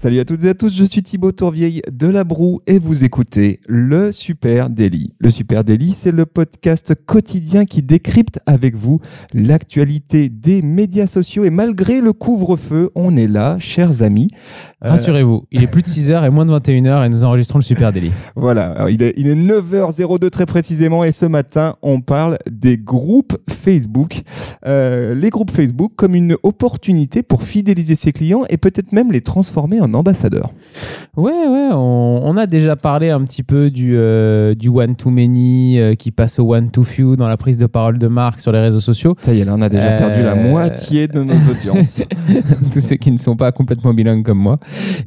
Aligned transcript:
Salut 0.00 0.18
à 0.18 0.24
toutes 0.24 0.44
et 0.44 0.48
à 0.48 0.54
tous, 0.54 0.74
je 0.74 0.82
suis 0.82 1.02
Thibaut 1.02 1.30
Tourvieille 1.30 1.82
de 1.92 2.06
La 2.06 2.24
Broue 2.24 2.62
et 2.66 2.78
vous 2.78 3.04
écoutez 3.04 3.60
le 3.68 4.12
Super 4.12 4.70
Daily. 4.70 5.12
Le 5.18 5.28
Super 5.28 5.62
Daily, 5.62 5.92
c'est 5.92 6.10
le 6.10 6.24
podcast 6.24 6.94
quotidien 7.04 7.66
qui 7.66 7.82
décrypte 7.82 8.40
avec 8.46 8.76
vous 8.76 9.00
l'actualité 9.34 10.30
des 10.30 10.62
médias 10.62 11.06
sociaux 11.06 11.44
et 11.44 11.50
malgré 11.50 12.00
le 12.00 12.14
couvre-feu, 12.14 12.90
on 12.94 13.14
est 13.14 13.26
là, 13.26 13.58
chers 13.58 14.02
amis. 14.02 14.30
Euh, 14.82 14.88
Rassurez-vous, 14.88 15.44
il 15.52 15.62
est 15.64 15.70
plus 15.70 15.82
de 15.82 15.88
6h 15.88 16.24
et 16.24 16.30
moins 16.30 16.46
de 16.46 16.58
21h 16.58 17.04
et 17.04 17.10
nous 17.10 17.22
enregistrons 17.22 17.58
le 17.58 17.64
Super 17.64 17.92
Daily. 17.92 18.10
Voilà, 18.36 18.86
il 18.88 19.02
est, 19.02 19.12
il 19.18 19.26
est 19.26 19.34
9h02 19.34 20.30
très 20.30 20.46
précisément 20.46 21.04
et 21.04 21.12
ce 21.12 21.26
matin, 21.26 21.76
on 21.82 22.00
parle 22.00 22.38
des 22.50 22.78
groupes 22.78 23.36
Facebook. 23.50 24.22
Euh, 24.66 25.14
les 25.14 25.28
groupes 25.28 25.50
Facebook 25.50 25.92
comme 25.94 26.14
une 26.14 26.38
opportunité 26.42 27.22
pour 27.22 27.42
fidéliser 27.42 27.96
ses 27.96 28.12
clients 28.12 28.44
et 28.48 28.56
peut-être 28.56 28.92
même 28.92 29.12
les 29.12 29.20
transformer 29.20 29.82
en 29.82 29.89
ambassadeurs. 29.94 30.50
Ouais, 31.16 31.32
ouais, 31.32 31.68
on, 31.72 32.20
on 32.24 32.36
a 32.36 32.46
déjà 32.46 32.76
parlé 32.76 33.10
un 33.10 33.22
petit 33.24 33.42
peu 33.42 33.70
du, 33.70 33.96
euh, 33.96 34.54
du 34.54 34.68
one 34.68 34.94
to 34.96 35.10
many 35.10 35.78
euh, 35.78 35.94
qui 35.94 36.10
passe 36.10 36.38
au 36.38 36.54
one 36.54 36.70
to 36.70 36.82
few 36.84 37.16
dans 37.16 37.28
la 37.28 37.36
prise 37.36 37.56
de 37.56 37.66
parole 37.66 37.98
de 37.98 38.06
marque 38.06 38.40
sur 38.40 38.52
les 38.52 38.60
réseaux 38.60 38.80
sociaux. 38.80 39.14
Ça 39.20 39.34
y 39.34 39.40
est, 39.40 39.44
là, 39.44 39.54
on 39.56 39.62
a 39.62 39.68
déjà 39.68 39.92
perdu 39.92 40.22
la 40.22 40.32
Euh, 40.32 40.50
moitié 40.50 41.06
de 41.08 41.22
nos 41.22 41.34
audiences. 41.34 42.02
Tous 42.72 42.80
ceux 42.80 42.96
qui 42.96 43.10
ne 43.10 43.16
sont 43.18 43.36
pas 43.36 43.52
complètement 43.52 43.92
bilingues 43.92 44.24
comme 44.24 44.38
moi. 44.38 44.58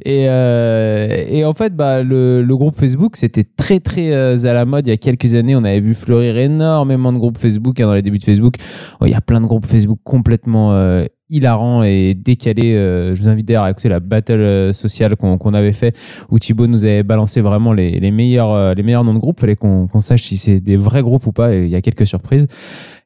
Et, 0.04 0.26
euh, 0.28 1.24
et 1.28 1.44
en 1.44 1.52
fait, 1.54 1.74
bah, 1.74 2.02
le, 2.02 2.42
le 2.42 2.56
groupe 2.56 2.76
Facebook, 2.76 3.16
c'était 3.16 3.44
très 3.44 3.80
très 3.80 4.12
euh, 4.12 4.36
à 4.44 4.52
la 4.52 4.64
mode 4.64 4.86
il 4.86 4.90
y 4.90 4.92
a 4.92 4.96
quelques 4.96 5.34
années. 5.34 5.56
On 5.56 5.64
avait 5.64 5.80
vu 5.80 5.94
fleurir 5.94 6.36
énormément 6.36 7.12
de 7.12 7.18
groupes 7.18 7.38
Facebook 7.38 7.80
hein, 7.80 7.86
dans 7.86 7.94
les 7.94 8.02
débuts 8.02 8.18
de 8.18 8.24
Facebook. 8.24 8.54
Oh, 9.00 9.06
Il 9.06 9.10
y 9.12 9.14
a 9.14 9.20
plein 9.20 9.40
de 9.40 9.46
groupes 9.46 9.66
Facebook 9.66 9.98
complètement 10.04 10.72
euh, 10.72 11.04
hilarants 11.30 11.82
et 11.82 12.14
décalés. 12.14 12.74
Euh, 12.74 13.14
je 13.14 13.22
vous 13.22 13.28
invite 13.28 13.46
d'ailleurs 13.46 13.64
à 13.64 13.70
écouter 13.70 13.88
la 13.88 14.00
battle 14.00 14.40
euh, 14.40 14.72
sociale 14.72 15.16
qu'on 15.16 15.54
avait 15.54 15.72
fait 15.72 15.96
où 16.30 16.38
Thibaut 16.38 16.66
nous 16.66 16.84
avait 16.84 17.02
balancé 17.02 17.40
vraiment 17.40 17.72
les, 17.72 17.98
les 17.98 18.10
meilleurs, 18.10 18.52
euh, 18.52 18.74
les 18.74 18.82
meilleurs 18.82 19.04
noms 19.04 19.14
de 19.14 19.18
groupes. 19.18 19.40
Fallait 19.40 19.56
qu'on 19.56 19.86
qu'on 19.86 20.00
sache 20.00 20.22
si 20.22 20.36
c'est 20.36 20.60
des 20.60 20.76
vrais 20.76 21.02
groupes 21.02 21.26
ou 21.26 21.32
pas. 21.32 21.54
Et 21.54 21.64
il 21.64 21.70
y 21.70 21.76
a 21.76 21.82
quelques 21.82 22.06
surprises. 22.06 22.46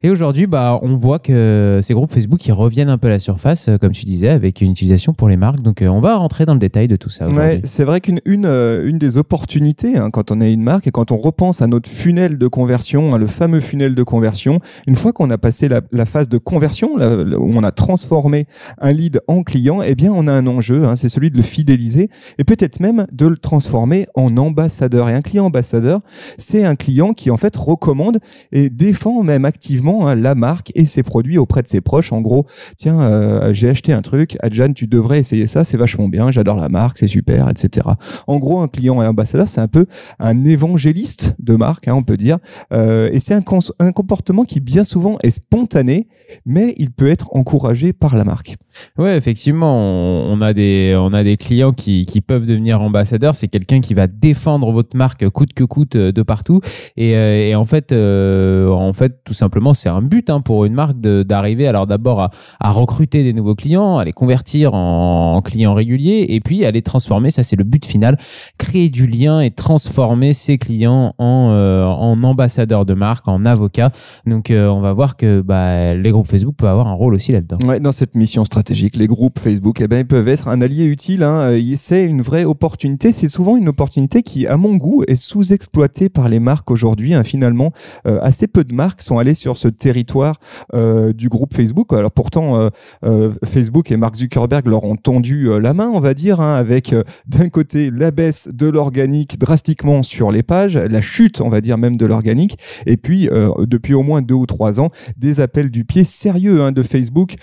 Et 0.01 0.11
aujourd'hui, 0.11 0.47
bah, 0.47 0.79
on 0.83 0.95
voit 0.95 1.19
que 1.19 1.81
ces 1.83 1.93
groupes 1.93 2.13
Facebook 2.13 2.47
ils 2.47 2.53
reviennent 2.53 2.89
un 2.89 2.99
peu 2.99 3.09
à 3.09 3.11
la 3.11 3.19
surface, 3.19 3.67
euh, 3.67 3.79
comme 3.79 3.91
tu 3.91 4.05
disais, 4.05 4.29
avec 4.29 4.61
une 4.61 4.71
utilisation 4.71 5.13
pour 5.13 5.29
les 5.29 5.37
marques. 5.37 5.61
Donc, 5.61 5.83
euh, 5.83 5.89
on 5.89 6.01
va 6.01 6.15
rentrer 6.15 6.47
dans 6.47 6.53
le 6.53 6.61
détail 6.61 6.87
de 6.87 6.95
tout 6.95 7.09
ça 7.09 7.27
Ouais, 7.27 7.61
c'est 7.65 7.83
vrai 7.83 8.01
qu'une 8.01 8.21
une, 8.25 8.47
euh, 8.47 8.93
des 8.93 9.17
opportunités 9.17 9.99
hein, 9.99 10.11
quand 10.11 10.31
on 10.31 10.41
est 10.41 10.53
une 10.53 10.63
marque 10.63 10.87
et 10.87 10.93
quand 10.93 11.11
on 11.11 11.17
repense 11.17 11.63
à 11.63 11.67
notre 11.67 11.89
funnel 11.91 12.39
de 12.39 12.47
conversion, 12.47 13.13
hein, 13.13 13.19
le 13.19 13.27
fameux 13.27 13.59
funnel 13.59 13.97
de 13.97 14.03
conversion, 14.05 14.61
une 14.87 14.95
fois 14.95 15.13
qu'on 15.13 15.31
a 15.31 15.39
passé 15.39 15.69
la, 15.69 16.07
phase 16.07 16.29
de 16.29 16.39
conversion, 16.39 16.95
où 16.95 17.53
on 17.57 17.65
a 17.65 17.73
transformé 17.73 18.47
un 18.81 18.93
lead 18.93 19.21
en 19.27 19.43
client, 19.43 19.83
eh 19.83 19.97
bien 19.97 20.13
on 20.15 20.29
a 20.29 20.33
un 20.33 20.47
enjeu, 20.47 20.85
hein, 20.85 20.95
c'est 20.95 21.09
celui 21.09 21.33
de 21.33 21.37
le 21.37 21.43
fidéliser 21.43 22.09
et 22.39 22.45
peut-être 22.45 22.79
même 22.79 23.09
de 23.11 23.27
le 23.27 23.37
transformer 23.37 24.07
en 24.15 24.37
ambassadeur. 24.37 25.09
Et 25.09 25.15
un 25.15 25.23
client 25.23 25.47
ambassadeur, 25.47 26.03
c'est 26.37 26.65
un 26.65 26.77
client 26.77 27.15
qui 27.15 27.33
en 27.33 27.37
fait 27.37 27.57
recommande 27.57 28.21
et 28.53 28.71
défend 28.71 29.25
même 29.25 29.45
activement 29.45 29.88
hein, 29.89 30.15
la 30.15 30.35
marque 30.35 30.73
et 30.75 30.85
ses 30.85 31.03
produits 31.03 31.39
auprès 31.39 31.63
de 31.63 31.69
ses 31.69 31.81
proches. 31.81 32.13
En 32.13 32.21
gros, 32.21 32.47
tiens, 32.77 33.01
euh, 33.01 33.53
j'ai 33.53 33.69
acheté 33.69 33.93
un 33.93 34.03
truc, 34.03 34.37
Adjan, 34.41 34.73
tu 34.73 34.87
devrais 34.87 35.19
essayer 35.19 35.47
ça, 35.47 35.65
c'est 35.65 35.77
vachement 35.77 36.09
bien, 36.09 36.31
j'adore 36.31 36.57
la 36.57 36.69
marque, 36.69 36.99
c'est 36.99 37.07
super, 37.07 37.49
etc. 37.49 37.89
En 38.27 38.39
gros, 38.39 38.61
un 38.61 38.69
client 38.69 39.03
et 39.03 39.07
ambassadeur, 39.07 39.49
c'est 39.49 39.61
un 39.61 39.69
peu 39.69 39.87
un 40.19 40.45
évangéliste 40.45 41.35
de 41.39 41.57
marque, 41.57 41.89
hein, 41.89 41.95
on 41.95 42.03
peut 42.03 42.17
dire, 42.17 42.39
Euh, 42.73 43.09
et 43.13 43.21
c'est 43.21 43.35
un, 43.35 43.43
un 43.79 43.93
comportement 43.93 44.45
qui 44.45 44.61
bien 44.61 44.85
souvent 44.85 45.17
est 45.23 45.31
spontané, 45.31 46.09
mais 46.45 46.75
il 46.77 46.91
peut 46.91 47.09
être 47.09 47.29
encouragé 47.35 47.93
par 47.93 48.17
la 48.17 48.25
marque. 48.25 48.57
Ouais, 48.99 49.17
effectivement, 49.17 49.75
on, 49.77 50.41
a 50.41 50.53
des, 50.53 50.97
on 50.99 51.13
a 51.13 51.25
des 51.25 51.37
clients 51.37 51.73
qui, 51.73 52.07
qui 52.07 52.21
peuvent 52.21 52.47
devenir 52.47 52.81
ambassadeurs. 52.81 53.35
C'est 53.35 53.49
quelqu'un 53.49 53.81
qui 53.81 53.95
va 53.95 54.07
défendre 54.07 54.71
votre 54.71 54.97
marque 54.97 55.29
coûte 55.31 55.53
que 55.55 55.65
coûte 55.65 55.97
euh, 55.97 56.13
de 56.13 56.23
partout. 56.23 56.61
Et, 56.97 57.55
en 57.55 57.65
fait, 57.65 57.93
en 57.93 58.93
fait, 58.93 59.25
tout 59.25 59.35
simplement, 59.35 59.73
c'est 59.79 59.89
un 59.89 60.03
but 60.03 60.31
hein, 60.31 60.41
pour 60.41 60.65
une 60.65 60.75
marque 60.75 60.99
d'arriver 61.01 61.67
alors 61.67 61.87
d'abord 61.87 62.21
à, 62.21 62.71
recruter 62.71 63.23
des 63.25 63.33
nouveaux 63.33 63.55
clients, 63.55 63.97
à 63.97 64.05
les 64.05 64.13
convertir 64.13 64.75
en, 64.75 65.37
en 65.37 65.43
clients 65.43 65.75
réguliers, 65.75 66.27
et 66.29 66.41
puis 66.41 66.65
à 66.65 66.71
les 66.71 66.83
transformer. 66.83 67.31
Ça, 67.31 67.43
c'est 67.43 67.57
le 67.57 67.65
but 67.65 67.85
final 67.87 68.19
créer 68.59 68.89
du 68.89 69.07
lien 69.07 69.41
et 69.41 69.51
transformer 69.51 70.33
ses 70.33 70.59
clients 70.59 71.15
en, 71.19 71.51
euh, 71.51 71.85
en 71.85 72.23
ambassadeurs 72.23 72.85
de 72.85 72.95
marque, 72.95 73.29
en 73.29 73.45
avocats. 73.45 73.91
Donc, 74.27 74.51
euh, 74.51 74.69
on 74.69 74.81
va 74.81 74.93
voir 74.93 75.17
que 75.17 75.41
bah, 75.41 75.95
les 75.95 76.11
groupes 76.11 76.29
Facebook 76.29 76.57
peuvent 76.57 76.69
avoir 76.69 76.89
un 76.89 76.95
rôle 76.95 77.15
aussi 77.15 77.33
là-dedans. 77.33 77.59
Ouais, 77.67 77.81
dans 77.81 77.93
cette 77.93 78.15
mission 78.15 78.45
stratégique, 78.45 78.97
les 78.97 79.07
groupes 79.07 79.39
Facebook 79.39 79.81
eh 79.81 79.89
ben, 79.89 79.99
ils 80.01 80.07
peuvent 80.07 80.29
être 80.29 80.49
un 80.49 80.61
allié 80.61 80.85
utile. 80.85 81.23
Hein. 81.23 81.53
Euh, 81.53 81.75
C'est 81.77 82.05
une 82.05 82.23
vraie 82.23 82.45
opportunité. 82.45 83.13
C'est 83.13 83.29
souvent 83.29 83.57
une 83.57 83.69
opportunité 83.69 84.23
qui, 84.23 84.47
à 84.47 84.57
mon 84.57 84.77
goût, 84.77 85.05
est 85.07 85.17
sous-exploitée 85.17 86.09
par 86.09 86.29
les 86.29 86.41
marques 86.41 86.71
aujourd'hui. 86.71 87.15
hein. 87.15 87.25
Finalement, 87.25 87.73
assez 88.05 88.47
peu 88.47 88.65
de 88.65 88.75
marques 88.75 89.03
sont 89.03 89.19
allées 89.19 89.35
sur 89.35 89.57
ce 89.57 89.68
territoire 89.71 90.37
euh, 90.75 91.13
du 91.13 91.29
groupe 91.29 91.55
Facebook. 91.55 91.93
Alors 91.93 92.11
pourtant, 92.11 92.61
euh, 92.61 92.69
euh, 93.05 93.33
Facebook 93.45 93.91
et 93.91 93.97
Mark 93.97 94.17
Zuckerberg 94.17 94.67
leur 94.67 94.85
ont 94.85 94.97
tendu 94.97 95.49
la 95.61 95.75
main, 95.75 95.91
on 95.93 96.01
va 96.01 96.15
dire, 96.15 96.41
hein, 96.41 96.55
avec 96.55 96.95
d'un 97.27 97.49
côté 97.49 97.91
la 97.91 98.11
baisse 98.11 98.49
de 98.53 98.67
l'organique 98.67 99.39
drastiquement 99.39 100.03
sur 100.03 100.31
les 100.31 100.43
pages, 100.43 100.77
la 100.77 101.01
chute, 101.01 101.41
on 101.41 101.49
va 101.49 101.61
dire 101.61 101.79
même 101.79 101.97
de 101.97 102.07
l'organique, 102.07 102.59
et 102.87 102.97
puis 102.97 103.29
depuis 103.61 103.95
au 103.95 104.03
moins 104.03 104.23
deux 104.23 104.35
ou 104.35 104.47
trois 104.47 104.81
ans, 104.81 104.91
des 105.17 105.41
appels 105.41 105.71
du 105.71 105.85
pied 105.85 106.05
sérieux 106.05 106.63
hein, 106.63 106.73
de 106.73 106.83
Facebook 106.83 107.37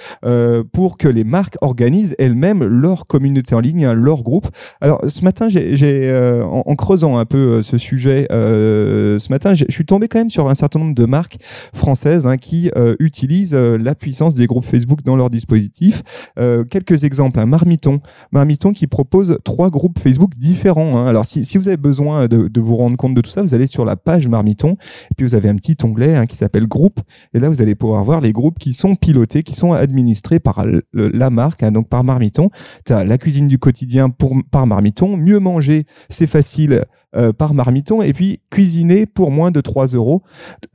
pour 0.74 0.98
que 0.98 1.08
les 1.08 1.24
marques 1.24 1.58
organisent 1.62 2.16
elles-mêmes 2.20 2.64
leur 2.64 3.08
communauté 3.08 3.56
en 3.56 3.60
ligne, 3.60 3.86
hein, 3.86 3.94
leur 3.94 4.24
groupe. 4.24 4.48
Alors 4.82 5.02
ce 5.08 5.24
matin, 5.24 5.48
j'ai, 5.50 6.12
en, 6.44 6.64
en 6.66 6.76
creusant 6.76 7.18
un 7.18 7.26
peu 7.26 7.62
ce 7.62 7.78
sujet, 7.78 8.28
ce 8.30 9.30
matin, 9.30 9.54
je 9.54 9.66
suis 9.70 9.86
tombé 9.86 10.08
quand 10.08 10.20
même 10.20 10.30
sur 10.30 10.50
un 10.50 10.56
certain 10.56 10.80
nombre 10.80 10.96
de 10.96 11.06
marques 11.06 11.38
françaises 11.74 12.15
hein, 12.24 12.38
qui 12.38 12.72
euh, 12.76 12.96
utilisent 13.00 13.54
euh, 13.54 13.78
la 13.78 13.96
puissance 13.96 14.36
des 14.36 14.48
groupes 14.48 14.66
Facebook 14.66 15.04
dans 15.04 15.16
leur 15.16 15.30
dispositif. 15.30 16.02
Euh, 16.40 16.64
quelques 16.64 17.04
exemples, 17.04 17.40
hein, 17.40 17.46
Marmiton, 17.46 18.00
Marmiton 18.32 18.72
qui 18.72 18.88
propose 18.88 19.38
trois 19.44 19.70
groupes 19.70 20.00
Facebook 20.00 20.32
différents. 20.38 20.98
hein. 20.98 21.08
Alors 21.08 21.26
si, 21.26 21.58
vous 21.58 21.68
avez 21.68 21.78
besoin 21.78 22.28
de, 22.28 22.60
vous 22.60 22.76
rendre 22.76 22.98
compte 22.98 23.16
de 23.16 23.22
tout 23.22 23.30
ça, 23.30 23.42
vous 23.42 23.54
allez 23.54 23.68
sur 23.68 23.86
la 23.86 23.96
page 23.96 24.28
Marmiton, 24.28 24.78
et 25.12 25.16
puis 25.16 25.26
vous 25.26 25.36
avez 25.36 25.50
un 25.50 25.56
petit 25.56 25.76
onglet 25.84 26.26
qui 26.28 26.36
s'appelle 26.36 26.68
Groupe, 26.68 27.00
et 27.34 27.40
là 27.40 27.50
vous 27.50 27.62
allez 27.62 27.76
pouvoir 27.76 28.04
voir 28.04 28.22
les 28.22 28.32
groupes 28.32 28.58
qui 28.58 28.74
sont 28.74 28.96
pilotés, 28.96 29.44
qui 29.44 29.54
sont 29.54 29.74
administrés 29.74 30.40
par 30.40 30.66
la 30.94 31.30
marque, 31.30 31.64
donc 31.66 31.90
par 31.90 32.04
Marmiton. 32.04 32.50
Tu 32.86 32.94
as 32.94 33.04
la 33.04 33.18
cuisine 33.18 33.48
du 33.48 33.60
quotidien 33.60 34.10
pour, 34.10 34.36
par 34.52 34.68
Marmiton, 34.68 35.18
mieux 35.18 35.40
manger, 35.40 35.86
c'est 36.10 36.28
facile 36.28 36.86
euh, 37.16 37.34
par 37.34 37.54
Marmiton, 37.54 38.02
et 38.02 38.14
puis 38.14 38.40
cuisiner 38.50 39.06
pour 39.06 39.32
moins 39.32 39.52
de 39.52 39.62
3 39.62 39.88
euros. 39.88 40.22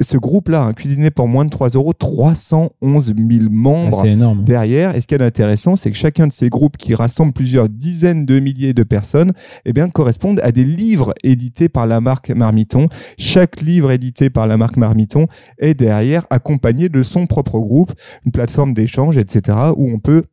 Ce 0.01 0.17
groupe-là, 0.17 0.63
hein, 0.65 0.73
cuisiner 0.73 1.11
pour 1.11 1.29
moins 1.29 1.45
de 1.45 1.51
3 1.51 1.71
euros, 1.71 1.93
311 1.93 3.15
000 3.17 3.29
Ah, 3.43 3.49
membres 3.51 4.01
c'est 4.03 4.11
énorme. 4.13 4.45
derrière. 4.45 4.95
Et 4.97 5.01
ce 5.01 5.07
qui 5.07 5.15
est 5.15 5.23
intéressant, 5.23 5.77
c'est 5.77 5.91
que 5.91 5.97
chacun 5.97 6.27
de 6.27 6.33
ces 6.33 6.49
groupes 6.49 6.77
qui 6.77 6.95
rassemblent 6.95 7.33
plusieurs 7.33 7.69
dizaines 7.69 8.27
de 8.27 8.39
milliers 8.41 8.75
de 8.75 8.83
personnes, 8.83 9.33
eh 9.65 9.73
bien, 9.73 9.89
correspondent 9.89 10.41
à 10.43 10.53
des 10.53 10.65
livres 10.65 11.13
édités 11.25 11.69
par 11.69 11.87
la 11.87 12.01
marque 12.01 12.31
Marmiton. 12.31 12.89
Chaque 13.19 13.61
livre 13.61 13.91
édité 13.91 14.31
par 14.31 14.47
la 14.47 14.57
marque 14.57 14.77
Marmiton 14.77 15.27
est 15.59 15.75
derrière 15.75 16.27
accompagné 16.31 16.89
de 16.89 17.03
son 17.03 17.27
propre 17.27 17.59
groupe, 17.59 17.93
une 18.25 18.33
plateforme 18.33 18.75
d'échange, 18.75 19.17
etc., 19.17 19.57
où 19.77 19.91
on 19.91 19.99
peut 19.99 20.25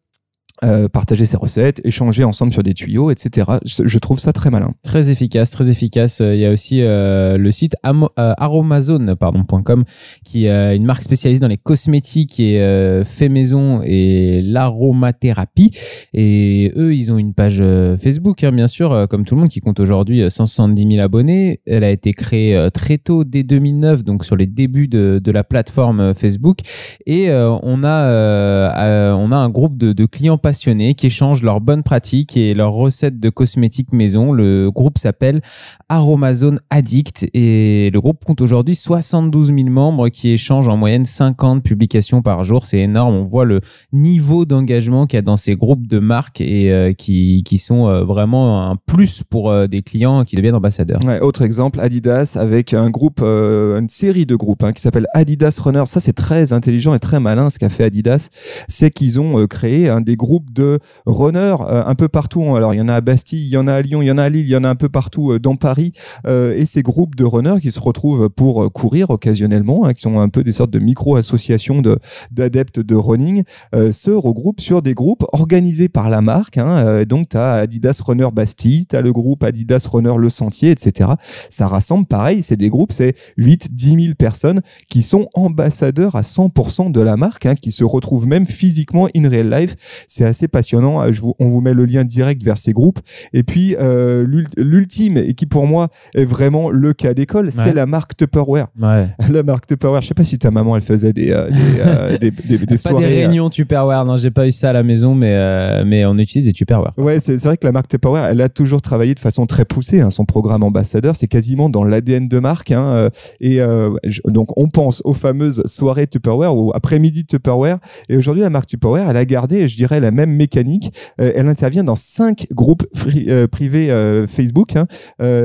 euh, 0.63 0.87
partager 0.89 1.25
ses 1.25 1.37
recettes, 1.37 1.81
échanger 1.83 2.23
ensemble 2.23 2.51
sur 2.51 2.63
des 2.63 2.73
tuyaux, 2.73 3.11
etc. 3.11 3.47
Je, 3.63 3.97
trouve 3.99 4.17
ça 4.17 4.33
très 4.33 4.49
malin. 4.49 4.71
Très 4.81 5.11
efficace, 5.11 5.51
très 5.51 5.69
efficace. 5.69 6.19
Euh, 6.21 6.33
Il 6.33 6.41
y 6.41 6.45
a 6.45 6.51
aussi 6.51 6.81
euh, 6.81 7.37
le 7.37 7.51
site 7.51 7.75
amo- 7.83 8.09
euh, 8.17 8.33
aromazone, 8.37 9.15
pardon, 9.15 9.43
.com, 9.43 9.83
qui 10.23 10.45
est 10.45 10.75
une 10.75 10.85
marque 10.85 11.03
spécialisée 11.03 11.39
dans 11.39 11.47
les 11.47 11.57
cosmétiques 11.57 12.39
et 12.39 12.57
fait 13.05 13.29
maison 13.29 13.81
et 13.83 14.41
l'aromathérapie. 14.41 15.71
Et 16.13 16.71
eux, 16.75 16.95
ils 16.95 17.11
ont 17.11 17.19
une 17.19 17.33
page 17.33 17.61
Facebook, 18.01 18.43
hein, 18.43 18.51
bien 18.51 18.67
sûr, 18.67 19.07
comme 19.09 19.25
tout 19.25 19.35
le 19.35 19.41
monde, 19.41 19.49
qui 19.49 19.59
compte 19.59 19.79
aujourd'hui 19.79 20.23
euh, 20.23 20.29
170 20.29 20.93
000 20.93 21.03
abonnés. 21.03 21.61
Elle 21.67 21.83
a 21.83 21.91
été 21.91 22.13
créée 22.13 22.67
très 22.73 22.97
tôt, 22.97 23.23
dès 23.23 23.43
2009, 23.43 24.03
donc 24.03 24.25
sur 24.25 24.35
les 24.35 24.47
débuts 24.47 24.87
de, 24.87 25.21
la 25.31 25.43
plateforme 25.43 26.15
Facebook. 26.15 26.59
Et 27.05 27.29
on, 27.31 27.83
a, 27.83 29.13
on 29.13 29.31
a 29.31 29.35
un 29.35 29.49
groupe 29.49 29.77
de, 29.77 29.93
de 29.93 30.05
clients 30.05 30.37
passionnés 30.47 30.93
qui 30.93 31.07
échangent 31.07 31.43
leurs 31.43 31.59
bonnes 31.59 31.83
pratiques 31.83 32.37
et 32.37 32.53
leurs 32.53 32.71
recettes 32.71 33.19
de 33.19 33.29
cosmétiques 33.29 33.91
maison. 33.91 34.31
Le 34.31 34.71
groupe 34.71 34.97
s'appelle 34.97 35.41
Aromazone 35.89 36.61
Addict 36.69 37.29
et 37.33 37.89
le 37.91 37.99
groupe 37.99 38.23
compte 38.23 38.39
aujourd'hui 38.39 38.73
72 38.73 39.47
000 39.47 39.67
membres 39.67 40.07
qui 40.07 40.29
échangent 40.29 40.69
en 40.69 40.77
moyenne 40.77 41.03
50 41.03 41.63
publications 41.63 42.21
par 42.21 42.45
jour. 42.45 42.63
C'est 42.63 42.79
énorme. 42.79 43.15
On 43.15 43.23
voit 43.25 43.43
le 43.43 43.59
niveau 43.91 44.45
d'engagement 44.45 45.05
qu'il 45.05 45.17
y 45.17 45.19
a 45.19 45.21
dans 45.21 45.35
ces 45.35 45.57
groupes 45.57 45.85
de 45.85 45.99
marques 45.99 46.39
et 46.39 46.71
euh, 46.71 46.93
qui, 46.93 47.43
sont 47.57 47.89
euh, 47.89 48.05
vraiment 48.05 48.69
un 48.69 48.77
plus 48.77 49.23
pour 49.29 49.51
euh, 49.51 49.67
des 49.67 49.81
clients 49.81 50.23
qui 50.23 50.37
deviennent 50.37 50.55
ambassadeurs. 50.55 51.01
Autre 51.19 51.41
exemple, 51.41 51.81
Adidas 51.81 52.37
avec 52.39 52.73
un 52.73 52.89
groupe, 52.89 53.21
une 53.21 53.89
série 53.89 54.25
de 54.25 54.37
groupes 54.37 54.63
hein, 54.63 54.71
qui 54.71 54.81
s'appelle 54.81 55.07
Adidas 55.13 55.59
Runner. 55.61 55.83
Ça, 55.87 55.99
c'est 55.99 56.13
très 56.13 56.53
intelligent 56.53 56.93
et 56.93 56.99
très 56.99 57.19
malin 57.19 57.49
ce 57.49 57.59
qu'a 57.59 57.69
fait 57.69 57.83
Adidas. 57.83 58.29
C'est 58.69 58.91
qu'ils 58.91 59.19
ont 59.19 59.45
créé 59.47 59.91
des 60.01 60.15
groupes 60.15 60.36
de 60.51 60.79
runners 61.05 61.57
euh, 61.61 61.83
un 61.85 61.95
peu 61.95 62.07
partout. 62.07 62.55
Alors, 62.55 62.73
il 62.73 62.77
y 62.77 62.81
en 62.81 62.89
a 62.89 62.95
à 62.95 63.01
Bastille, 63.01 63.45
il 63.45 63.49
y 63.49 63.57
en 63.57 63.67
a 63.67 63.73
à 63.73 63.81
Lyon, 63.81 64.01
il 64.01 64.07
y 64.07 64.11
en 64.11 64.17
a 64.17 64.23
à 64.23 64.29
Lille, 64.29 64.45
il 64.45 64.51
y 64.51 64.55
en 64.55 64.63
a 64.63 64.69
un 64.69 64.75
peu 64.75 64.89
partout 64.89 65.31
euh, 65.31 65.39
dans 65.39 65.55
Paris. 65.55 65.93
Euh, 66.25 66.55
et 66.55 66.65
ces 66.65 66.81
groupes 66.83 67.15
de 67.15 67.23
runners 67.23 67.59
qui 67.61 67.71
se 67.71 67.79
retrouvent 67.79 68.29
pour 68.29 68.71
courir 68.71 69.09
occasionnellement, 69.09 69.85
hein, 69.85 69.93
qui 69.93 70.01
sont 70.01 70.19
un 70.19 70.29
peu 70.29 70.43
des 70.43 70.51
sortes 70.51 70.71
de 70.71 70.79
micro-associations 70.79 71.81
de- 71.81 71.97
d'adeptes 72.31 72.79
de 72.79 72.95
running, 72.95 73.43
euh, 73.75 73.91
se 73.91 74.11
regroupent 74.11 74.61
sur 74.61 74.81
des 74.81 74.93
groupes 74.93 75.25
organisés 75.31 75.89
par 75.89 76.09
la 76.09 76.21
marque. 76.21 76.57
Hein. 76.57 77.03
Donc, 77.05 77.29
tu 77.29 77.37
as 77.37 77.53
Adidas 77.53 77.99
Runner 78.03 78.27
Bastille, 78.33 78.85
tu 78.85 78.95
as 78.95 79.01
le 79.01 79.11
groupe 79.11 79.43
Adidas 79.43 79.87
Runner 79.91 80.13
Le 80.17 80.29
Sentier, 80.29 80.71
etc. 80.71 81.11
Ça 81.49 81.67
rassemble, 81.67 82.05
pareil, 82.05 82.43
c'est 82.43 82.57
des 82.57 82.69
groupes, 82.69 82.91
c'est 82.91 83.15
8, 83.37 83.73
10 83.75 84.03
000 84.03 84.15
personnes 84.17 84.61
qui 84.89 85.01
sont 85.03 85.27
ambassadeurs 85.33 86.15
à 86.15 86.21
100% 86.21 86.91
de 86.91 87.01
la 87.01 87.17
marque, 87.17 87.45
hein, 87.45 87.55
qui 87.55 87.71
se 87.71 87.83
retrouvent 87.83 88.27
même 88.27 88.45
physiquement 88.45 89.07
in 89.15 89.29
real 89.29 89.49
life. 89.49 89.75
C'est 90.07 90.25
assez 90.27 90.47
passionnant. 90.47 91.01
Euh, 91.01 91.11
Je 91.11 91.21
vous, 91.21 91.33
on 91.39 91.47
vous 91.49 91.61
met 91.61 91.73
le 91.73 91.85
lien 91.85 92.03
direct 92.03 92.43
vers 92.43 92.57
ces 92.57 92.73
groupes. 92.73 92.99
Et 93.33 93.43
puis, 93.43 93.75
euh, 93.79 94.25
l'ult- 94.27 94.53
l'ultime, 94.57 95.17
et 95.17 95.33
qui 95.33 95.45
pour 95.45 95.65
moi 95.67 95.87
est 96.15 96.25
vraiment 96.25 96.69
le 96.69 96.93
cas 96.93 97.13
d'école, 97.13 97.51
c'est 97.51 97.73
la 97.73 97.85
marque 97.85 98.15
Tupperware. 98.15 98.67
Ouais. 98.81 99.07
La 99.31 99.43
marque 99.43 99.65
Tupperware, 99.67 100.01
je 100.01 100.07
sais 100.07 100.13
pas 100.13 100.23
si 100.23 100.37
ta 100.39 100.51
maman, 100.51 100.75
elle 100.75 100.81
faisait 100.81 101.13
des, 101.13 101.31
euh, 101.31 101.49
des, 101.49 101.55
euh, 101.85 102.17
des, 102.19 102.31
des- 102.31 102.57
des 102.57 102.65
pas 102.65 102.75
soirées. 102.77 103.07
des 103.07 103.13
euh, 103.13 103.15
réunions 103.27 103.49
Tupperware, 103.49 104.05
non, 104.05 104.15
j'ai 104.17 104.31
pas 104.31 104.47
eu 104.47 104.51
ça 104.51 104.69
à 104.69 104.73
la 104.73 104.83
maison, 104.83 105.15
mais, 105.15 105.33
euh, 105.35 105.83
mais 105.85 106.05
on 106.05 106.17
utilise 106.17 106.45
des 106.45 106.53
Tupperware. 106.53 106.93
Ouais, 106.97 107.19
c'est 107.19 107.35
vrai 107.43 107.57
que 107.57 107.65
la 107.65 107.71
marque 107.71 107.87
Tupperware, 107.87 108.25
elle 108.25 108.41
a 108.41 108.49
toujours 108.49 108.81
travaillé 108.81 109.13
de 109.15 109.19
façon 109.19 109.45
très 109.45 109.65
poussée. 109.65 110.01
hein. 110.01 110.09
Son 110.11 110.25
programme 110.25 110.63
ambassadeur, 110.63 111.15
c'est 111.15 111.27
quasiment 111.27 111.69
dans 111.69 111.83
l'ADN 111.83 112.27
de 112.27 112.39
marque. 112.39 112.71
hein, 112.71 112.85
euh, 112.87 113.09
et 113.39 113.61
euh, 113.61 113.89
je- 114.05 114.21
donc, 114.25 114.57
on 114.57 114.67
pense 114.67 115.01
aux 115.05 115.13
fameuses 115.13 115.63
soirées 115.65 116.07
Tupperware 116.07 116.55
ou 116.55 116.71
après-midi 116.73 117.25
Tupperware. 117.25 117.77
Et 118.09 118.17
aujourd'hui, 118.17 118.41
la 118.43 118.49
marque 118.49 118.67
Tupperware, 118.67 119.09
elle 119.09 119.17
a 119.17 119.25
gardé, 119.25 119.67
je 119.67 119.75
dirais, 119.75 119.99
la 119.99 120.11
même 120.17 120.35
mécanique. 120.35 120.93
Euh, 121.21 121.31
elle 121.35 121.47
intervient 121.47 121.83
dans 121.83 121.95
cinq 121.95 122.47
groupes 122.51 122.85
euh, 123.27 123.47
privés 123.47 123.91
euh, 123.91 124.27
Facebook. 124.27 124.75
hein, 124.75 124.87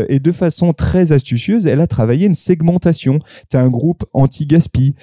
et 0.08 0.18
de 0.18 0.32
façon 0.32 0.72
très 0.72 1.12
astucieuse, 1.12 1.66
elle 1.66 1.80
a 1.80 1.86
travaillé 1.86 2.26
une 2.26 2.34
segmentation. 2.34 3.18
Tu 3.50 3.56
as 3.56 3.60
un 3.60 3.68
groupe 3.68 4.04
anti-gaspi 4.12 4.94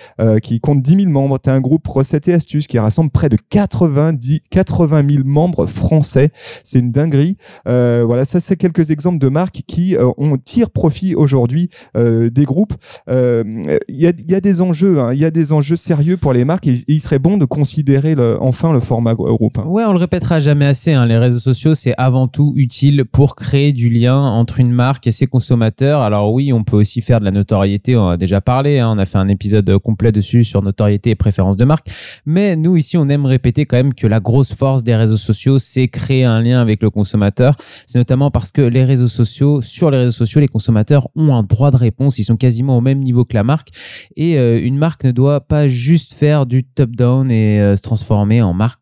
qui 0.41 0.59
compte 0.59 0.81
10 0.81 1.03
000 1.03 1.09
membres. 1.09 1.39
Tu 1.39 1.49
as 1.49 1.53
un 1.53 1.61
groupe 1.61 1.87
recettes 1.87 2.27
et 2.27 2.33
astuces 2.33 2.67
qui 2.67 2.79
rassemble 2.79 3.11
près 3.11 3.29
de 3.29 3.37
90, 3.49 4.41
80 4.49 5.09
000 5.09 5.23
membres 5.25 5.65
français. 5.65 6.31
C'est 6.63 6.79
une 6.79 6.91
dinguerie. 6.91 7.37
Voilà, 7.65 8.25
ça 8.25 8.39
c'est 8.39 8.57
quelques 8.57 8.89
exemples 8.89 9.19
de 9.19 9.29
marques 9.29 9.61
qui 9.67 9.95
euh, 9.95 10.37
tirent 10.43 10.71
profit 10.71 11.15
aujourd'hui 11.15 11.69
des 11.95 12.45
groupes. 12.45 12.73
Il 13.07 13.79
y, 13.89 14.05
a, 14.07 14.41
des 14.41 14.61
enjeux, 14.61 14.99
hein, 14.99 15.13
il 15.13 15.19
y 15.19 15.25
a 15.25 15.31
des 15.31 15.51
enjeux 15.51 15.75
sérieux 15.75 16.17
pour 16.17 16.33
les 16.33 16.45
marques 16.45 16.67
et, 16.67 16.83
il 16.87 17.01
serait 17.01 17.19
bon 17.19 17.37
de 17.37 17.45
considérer 17.45 18.15
enfin 18.39 18.73
le 18.73 18.79
format 18.79 19.13
groupe. 19.13 19.58
Hein. 19.59 19.67
Ouais, 19.67 19.83
on 19.85 19.91
le 19.93 19.99
répétera 19.99 20.39
jamais 20.39 20.65
assez. 20.65 20.93
hein. 20.93 21.05
Les 21.05 21.17
réseaux 21.17 21.39
sociaux, 21.39 21.73
c'est 21.73 21.93
avant 21.97 22.27
tout 22.27 22.53
utile 22.55 23.05
pour 23.05 23.35
créer 23.35 23.73
du 23.73 23.89
lien 23.89 24.17
entre 24.17 24.59
une 24.59 24.71
marque 24.71 25.07
et 25.07 25.11
ses 25.11 25.27
consommateurs. 25.27 26.01
Alors 26.01 26.33
oui, 26.33 26.51
on 26.53 26.63
peut 26.63 26.77
aussi 26.77 27.01
faire 27.01 27.19
de 27.19 27.25
la 27.25 27.31
notoriété. 27.31 27.95
On 27.95 28.07
a 28.09 28.17
déjà 28.17 28.41
parlé. 28.41 28.79
hein. 28.79 28.91
On 28.95 28.97
a 28.97 29.05
fait 29.05 29.17
un 29.17 29.27
épisode 29.27 29.77
complet 29.79 30.11
dessus 30.11 30.43
sur 30.43 30.61
notoriété 30.61 31.11
et 31.11 31.15
préférence 31.15 31.57
de 31.57 31.65
marque. 31.65 31.87
Mais 32.25 32.55
nous 32.55 32.77
ici, 32.77 32.97
on 32.97 33.07
aime 33.09 33.25
répéter 33.25 33.65
quand 33.65 33.77
même 33.77 33.93
que 33.93 34.07
la 34.07 34.19
grosse 34.19 34.53
force 34.53 34.83
des 34.83 34.95
réseaux 34.95 35.17
sociaux, 35.17 35.59
c'est 35.59 35.87
créer 35.87 36.25
un 36.25 36.41
lien 36.41 36.59
avec 36.61 36.81
le 36.81 36.89
consommateur. 36.89 37.55
C'est 37.87 37.99
notamment 37.99 38.31
parce 38.31 38.51
que 38.51 38.61
les 38.61 38.83
réseaux 38.83 39.07
sociaux, 39.07 39.61
sur 39.61 39.91
les 39.91 39.97
réseaux 39.97 40.11
sociaux, 40.11 40.41
les 40.41 40.47
consommateurs 40.47 41.07
ont 41.15 41.33
un 41.35 41.43
droit 41.43 41.71
de 41.71 41.77
réponse. 41.77 42.19
Ils 42.19 42.23
sont 42.23 42.37
quasiment 42.37 42.77
au 42.77 42.81
même 42.81 42.99
niveau 42.99 43.25
que 43.25 43.35
la 43.35 43.43
marque. 43.43 43.69
Et 44.15 44.37
euh, 44.37 44.59
une 44.61 44.77
marque 44.77 45.03
ne 45.03 45.11
doit 45.11 45.41
pas 45.41 45.67
juste 45.67 46.13
faire 46.13 46.45
du 46.45 46.63
top-down 46.63 47.29
et 47.31 47.59
euh, 47.59 47.75
se 47.75 47.81
transformer 47.81 48.41
en 48.41 48.53
marque 48.53 48.79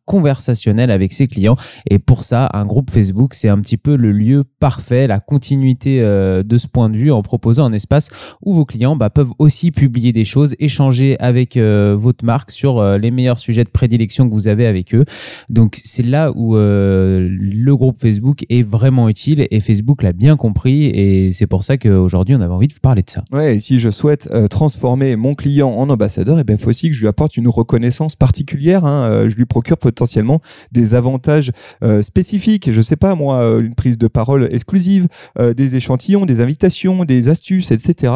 avec 0.68 1.14
ses 1.14 1.28
clients. 1.28 1.56
Et 1.90 1.98
pour 2.00 2.24
ça, 2.24 2.50
un 2.54 2.66
groupe 2.66 2.92
Facebook, 2.92 3.34
c'est 3.34 3.50
un 3.50 3.60
petit 3.60 3.78
peu 3.78 3.96
le 3.96 4.12
lieu 4.12 4.44
parfait, 4.60 5.08
la 5.08 5.20
continuité 5.20 6.02
euh, 6.02 6.44
de 6.44 6.58
ce 6.58 6.68
point 6.68 6.90
de 6.90 6.98
vue 6.98 7.12
en 7.12 7.22
proposant 7.22 7.66
un 7.66 7.74
espace 7.74 8.10
où 8.42 8.54
vos 8.54 8.66
clients 8.66 8.96
bah, 8.96 9.10
peuvent 9.10 9.32
aussi 9.40 9.72
publier 9.72 10.12
des 10.12 10.26
choses, 10.26 10.56
échanger 10.60 11.18
avec 11.20 11.56
euh, 11.56 11.96
votre 11.98 12.26
marque 12.26 12.52
sur 12.52 12.80
euh, 12.80 12.98
les 12.98 13.12
meilleurs 13.12 13.40
sujets 13.40 13.64
de 13.64 13.70
prédilection 13.70 14.28
que 14.28 14.34
vous 14.34 14.48
avez 14.48 14.66
avec 14.66 14.94
eux. 14.94 15.06
Donc 15.50 15.80
c'est 15.84 16.04
là 16.04 16.32
où 16.36 16.56
le 16.56 17.72
groupe 17.76 17.98
Facebook 17.98 18.46
est 18.50 18.64
vraiment 18.64 19.10
utile 19.10 19.48
et 19.50 19.60
Facebook 19.60 20.04
l'a 20.04 20.14
bien 20.14 20.36
compris 20.36 20.86
et 20.86 21.32
c'est 21.32 21.48
pour 21.48 21.64
ça 21.64 21.78
qu'aujourd'hui 21.78 22.36
on 22.36 22.42
avait 22.42 22.54
envie 22.54 22.68
de 22.68 22.74
vous 22.74 22.80
parler 22.80 23.04
de 23.04 23.10
ça. 23.10 23.24
Ouais, 23.32 23.56
et 23.56 23.60
si 23.60 23.80
je 23.80 23.90
souhaite 23.90 24.30
transformer 24.50 25.16
mon 25.16 25.36
client 25.36 25.70
en 25.70 25.90
ambassadeur, 25.90 26.40
il 26.40 26.44
ben, 26.44 26.58
faut 26.58 26.70
aussi 26.70 26.90
que 26.90 26.96
je 26.96 27.02
lui 27.02 27.08
apporte 27.08 27.38
une 27.38 27.48
reconnaissance 27.48 28.16
particulière. 28.16 28.86
hein. 28.86 29.28
Je 29.28 29.36
lui 29.36 29.46
procure 29.46 29.78
potentiellement 29.78 30.42
des 30.72 30.94
avantages 30.96 31.52
euh, 31.84 32.02
spécifiques. 32.02 32.72
Je 32.72 32.82
sais 32.82 32.96
pas, 32.96 33.16
moi, 33.16 33.38
euh, 33.38 33.62
une 33.62 33.76
prise 33.76 33.98
de 33.98 34.08
parole 34.08 34.48
exclusive, 34.52 35.08
euh, 35.40 35.54
des 35.54 35.76
échantillons, 35.76 36.26
des 36.26 36.42
invitations, 36.42 37.06
des 37.06 37.30
astuces, 37.30 37.72
etc. 37.72 38.14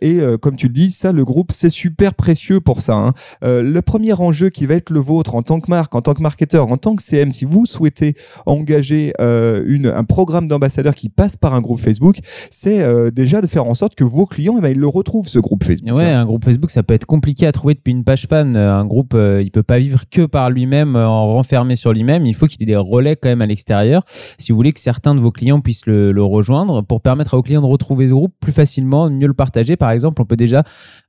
Et 0.00 0.20
comme 0.40 0.56
tu 0.56 0.66
le 0.68 0.72
dis, 0.72 0.90
ça, 0.90 1.12
le 1.12 1.24
groupe, 1.24 1.52
c'est 1.52 1.70
super 1.70 2.14
précieux 2.14 2.60
pour 2.60 2.80
ça. 2.80 2.94
hein. 2.94 3.12
Le 3.42 3.80
premier 3.80 4.12
enjeu 4.12 4.48
qui 4.50 4.66
va 4.66 4.74
être 4.74 4.90
le 4.90 5.00
vôtre 5.00 5.34
en 5.34 5.42
tant 5.42 5.60
que 5.60 5.70
marque, 5.70 5.94
en 5.94 6.00
tant 6.00 6.14
que 6.14 6.22
marketeur, 6.22 6.70
en 6.70 6.76
tant 6.76 6.94
que 6.96 7.02
CM, 7.02 7.32
si 7.32 7.44
vous 7.44 7.66
souhaitez 7.66 8.14
engager 8.46 9.12
un 9.18 10.04
programme 10.04 10.48
d'ambassadeur 10.48 10.94
qui 10.94 11.08
passe 11.08 11.36
par 11.36 11.54
un 11.54 11.60
groupe 11.60 11.80
Facebook, 11.80 12.18
c'est 12.50 13.10
déjà 13.12 13.40
de 13.40 13.46
faire 13.46 13.66
en 13.66 13.74
sorte 13.74 13.94
que 13.94 14.04
vos 14.04 14.26
clients, 14.26 14.56
eh 14.58 14.60
ben, 14.60 14.68
ils 14.70 14.78
le 14.78 14.88
retrouvent, 14.88 15.28
ce 15.28 15.38
groupe 15.38 15.64
Facebook. 15.64 15.94
Ouais, 15.94 16.04
un 16.04 16.24
groupe 16.24 16.44
Facebook, 16.44 16.70
ça 16.70 16.82
peut 16.82 16.94
être 16.94 17.06
compliqué 17.06 17.46
à 17.46 17.52
trouver 17.52 17.74
depuis 17.74 17.92
une 17.92 18.04
page 18.04 18.26
fan. 18.28 18.56
Un 18.56 18.84
groupe, 18.84 19.16
il 19.16 19.50
peut 19.50 19.62
pas 19.62 19.78
vivre 19.78 20.02
que 20.10 20.26
par 20.26 20.50
lui-même, 20.50 20.96
en 20.96 21.26
renfermé 21.64 21.76
sur 21.76 21.92
lui-même. 21.92 22.26
Il 22.26 22.34
faut 22.34 22.46
qu'il 22.46 22.62
ait 22.62 22.66
des 22.66 22.76
relais 22.76 23.16
quand 23.16 23.28
même 23.28 23.42
à 23.42 23.46
l'extérieur. 23.46 24.02
Si 24.38 24.52
vous 24.52 24.56
voulez 24.56 24.72
que 24.72 24.80
certains 24.80 25.14
de 25.14 25.20
vos 25.20 25.30
clients 25.30 25.60
puissent 25.60 25.86
le, 25.86 26.22
rejoindre, 26.22 26.82
pour 26.82 27.00
permettre 27.00 27.34
à 27.34 27.36
vos 27.36 27.42
clients 27.42 27.60
de 27.60 27.66
retrouver 27.66 28.08
ce 28.08 28.12
groupe 28.12 28.34
plus 28.40 28.52
facilement, 28.52 29.10
mieux 29.10 29.26
le 29.26 29.34
partager, 29.34 29.76
par 29.76 29.90
exemple, 29.90 30.22
on 30.22 30.24
peut 30.24 30.36
déjà 30.36 30.62